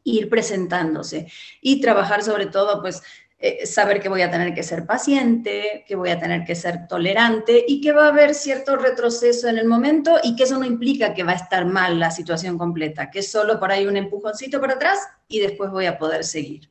[0.04, 3.02] ir presentándose y trabajar sobre todo, pues,
[3.46, 6.88] eh, saber que voy a tener que ser paciente, que voy a tener que ser
[6.88, 10.64] tolerante y que va a haber cierto retroceso en el momento y que eso no
[10.64, 14.62] implica que va a estar mal la situación completa, que solo por ahí un empujoncito
[14.62, 16.70] para atrás y después voy a poder seguir.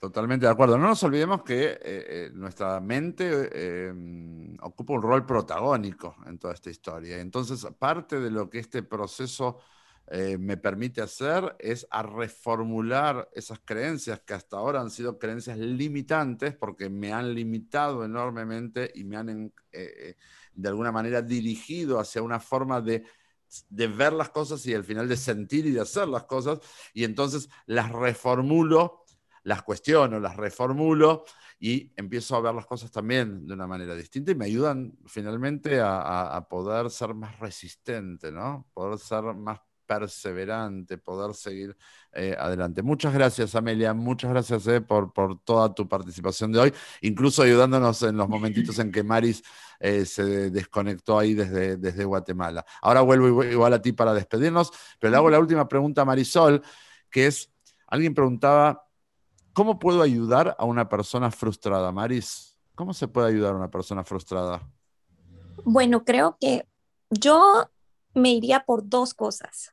[0.00, 0.76] Totalmente de acuerdo.
[0.78, 3.30] No nos olvidemos que eh, eh, nuestra mente
[4.60, 7.20] ocupa un rol protagónico en toda esta historia.
[7.20, 9.58] Entonces, parte de lo que este proceso
[10.10, 16.54] eh, me permite hacer es reformular esas creencias que hasta ahora han sido creencias limitantes
[16.56, 20.16] porque me han limitado enormemente y me han eh, eh,
[20.54, 23.04] de alguna manera dirigido hacia una forma de,
[23.68, 26.58] de ver las cosas y al final de sentir y de hacer las cosas
[26.94, 29.04] y entonces las reformulo,
[29.42, 31.24] las cuestiono, las reformulo
[31.60, 35.80] y empiezo a ver las cosas también de una manera distinta y me ayudan finalmente
[35.80, 38.66] a, a poder ser más resistente, ¿no?
[38.72, 41.74] Poder ser más perseverante, poder seguir
[42.12, 42.82] eh, adelante.
[42.82, 48.02] Muchas gracias, Amelia, muchas gracias eh, por, por, toda tu participación de hoy, incluso ayudándonos
[48.02, 49.42] en los momentitos en que Maris
[49.80, 52.66] eh, se desconectó ahí desde, desde Guatemala.
[52.82, 54.70] Ahora vuelvo igual a ti para despedirnos,
[55.00, 56.62] pero le hago la última pregunta a Marisol,
[57.10, 57.50] que es,
[57.86, 58.86] alguien preguntaba,
[59.54, 62.58] ¿cómo puedo ayudar a una persona frustrada, Maris?
[62.74, 64.60] ¿Cómo se puede ayudar a una persona frustrada?
[65.64, 66.68] Bueno, creo que
[67.08, 67.70] yo
[68.14, 69.72] me iría por dos cosas.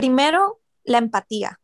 [0.00, 1.60] Primero, la empatía.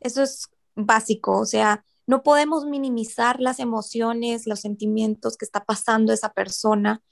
[0.00, 6.14] Eso es básico, o sea, no podemos minimizar las emociones, los sentimientos que está pasando
[6.14, 7.02] esa persona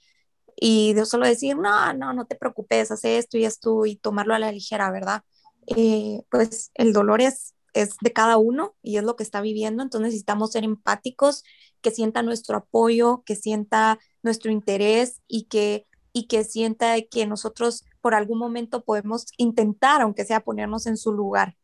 [0.55, 4.33] y de solo decir, no, no, no te preocupes, haz esto y esto y tomarlo
[4.33, 5.21] a la ligera, ¿verdad?
[5.67, 9.83] Eh, pues el dolor es, es de cada uno y es lo que está viviendo,
[9.83, 11.43] entonces necesitamos ser empáticos,
[11.81, 17.83] que sienta nuestro apoyo, que sienta nuestro interés y que, y que sienta que nosotros
[18.05, 21.57] por algún momento podemos intentar, aunque sea ponernos en su lugar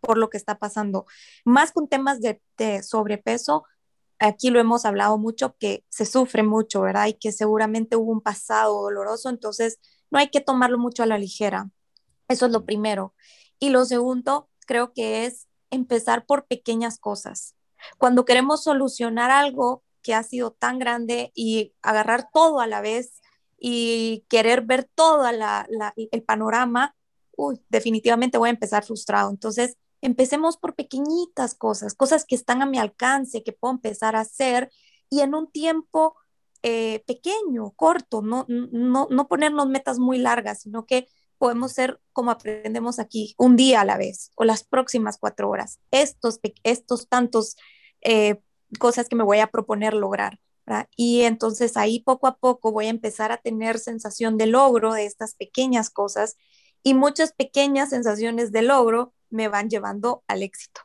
[0.00, 1.06] por lo que está pasando.
[1.44, 3.62] Más con temas de, sobrepeso,
[4.18, 7.06] aquí lo hemos hablado mucho, que se sufre mucho, ¿verdad?
[7.06, 9.78] Y que seguramente hubo un pasado doloroso, entonces
[10.10, 11.70] no hay que tomarlo mucho a la ligera.
[12.26, 13.14] Eso es lo primero.
[13.60, 17.54] Y lo segundo, creo que es empezar por pequeñas cosas.
[17.98, 23.20] Cuando queremos solucionar algo que ha sido tan grande y agarrar todo a la vez,
[23.58, 26.94] y querer ver todo el panorama,
[27.68, 29.30] definitivamente voy a empezar frustrado.
[29.30, 34.20] Entonces, empecemos por pequeñitas cosas, cosas que están a mi alcance, que puedo empezar a
[34.20, 34.70] hacer
[35.08, 36.16] y en un tiempo
[36.62, 41.08] eh, pequeño, corto, no, no, no ponernos metas muy largas, sino que
[41.38, 45.80] podemos ser como aprendemos aquí, un día a la vez o las próximas cuatro horas,
[45.90, 47.56] estos, estos tantos
[48.00, 48.40] eh,
[48.78, 50.38] cosas que me voy a proponer lograr.
[50.96, 55.06] Y entonces ahí poco a poco voy a empezar a tener sensación de logro de
[55.06, 56.36] estas pequeñas cosas
[56.82, 60.82] y muchas pequeñas sensaciones de logro me van llevando al éxito.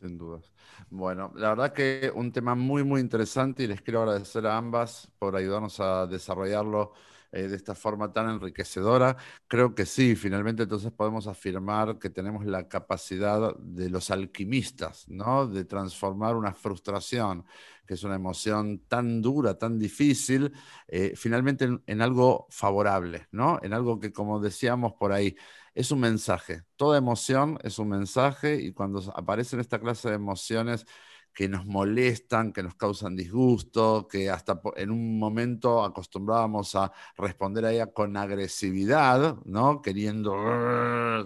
[0.00, 0.52] Sin dudas.
[0.90, 5.08] Bueno, la verdad que un tema muy, muy interesante y les quiero agradecer a ambas
[5.18, 6.92] por ayudarnos a desarrollarlo
[7.32, 9.16] eh, de esta forma tan enriquecedora.
[9.48, 15.48] Creo que sí, finalmente entonces podemos afirmar que tenemos la capacidad de los alquimistas, ¿no?
[15.48, 17.44] De transformar una frustración
[17.86, 20.52] que es una emoción tan dura, tan difícil,
[20.88, 23.58] eh, finalmente en, algo favorable, ¿no?
[23.62, 25.36] En algo que, como decíamos por ahí,
[25.74, 26.62] es un mensaje.
[26.76, 30.86] Toda emoción es un mensaje y cuando aparecen esta clase de emociones
[31.34, 37.64] que nos molestan, que nos causan disgusto, que hasta en un momento acostumbrábamos a responder
[37.64, 39.82] a ella con agresividad, ¿no?
[39.82, 40.32] Queriendo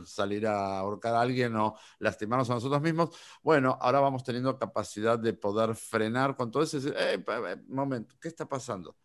[0.07, 3.11] salir a ahorcar a alguien o lastimarnos a nosotros mismos.
[3.43, 7.23] Bueno, ahora vamos teniendo capacidad de poder frenar con todo eso y decir, eh,
[7.69, 8.97] momento, ¿qué está pasando?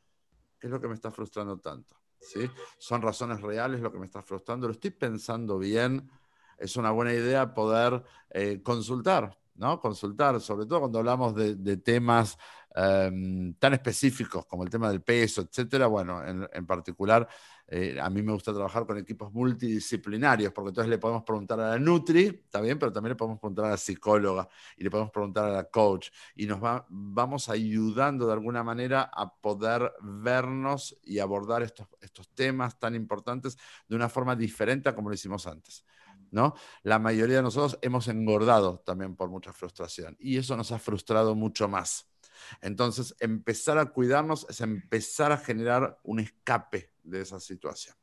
[0.57, 1.97] ¿Qué es lo que me está frustrando tanto?
[2.17, 2.49] ¿Sí?
[2.77, 4.67] ¿Son razones reales lo que me está frustrando?
[4.67, 6.09] ¿Lo estoy pensando bien?
[6.57, 12.37] Es una buena idea poder eh, consultar Consultar, sobre todo cuando hablamos de, temas
[12.75, 15.85] em, tan específicos como el tema del peso, etcétera.
[15.87, 17.27] Bueno, en, particular,
[17.67, 21.69] eh, a mí me gusta trabajar con equipos multidisciplinarios, porque entonces le podemos preguntar a
[21.69, 25.11] la Nutri, está bien, pero también le podemos preguntar a la psicóloga y le podemos
[25.11, 26.59] preguntar a la coach y nos
[26.89, 33.57] vamos ayudando de alguna manera a poder vernos y abordar estos, estos temas tan importantes
[33.87, 35.85] de una forma diferente a como lo hicimos antes.
[36.33, 36.55] ¿No?
[36.81, 41.35] La mayoría de nosotros hemos engordado también por mucha frustración y eso nos ha frustrado
[41.35, 42.09] mucho más.
[42.61, 47.95] Entonces, empezar a cuidarnos es empezar a generar un escape de esa situación.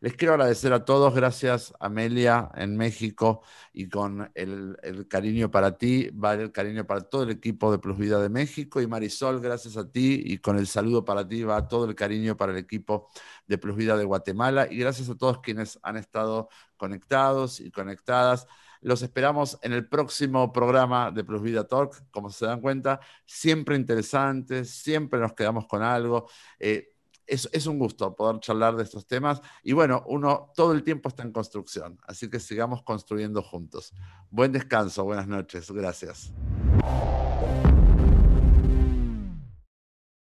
[0.00, 3.42] Les quiero agradecer a todos, gracias Amelia en México
[3.72, 4.76] y con el,
[5.08, 8.80] cariño para ti, va el cariño para todo el equipo de Plus Vida de México
[8.80, 12.36] y Marisol, gracias a ti y con el saludo para ti va todo el cariño
[12.36, 13.08] para el equipo
[13.48, 18.46] de Plus Vida de Guatemala y gracias a todos quienes han estado conectados y conectadas.
[18.80, 22.08] Los esperamos en el próximo programa de Plus Vida Talk.
[22.12, 26.28] Como se dan cuenta, siempre interesante, siempre nos quedamos con algo.
[26.60, 26.94] Eh,
[27.28, 29.40] es, un gusto poder charlar de estos temas.
[29.62, 33.94] Y bueno, uno todo el tiempo está en construcción, así que sigamos construyendo juntos.
[34.30, 36.32] Buen descanso, buenas noches, gracias.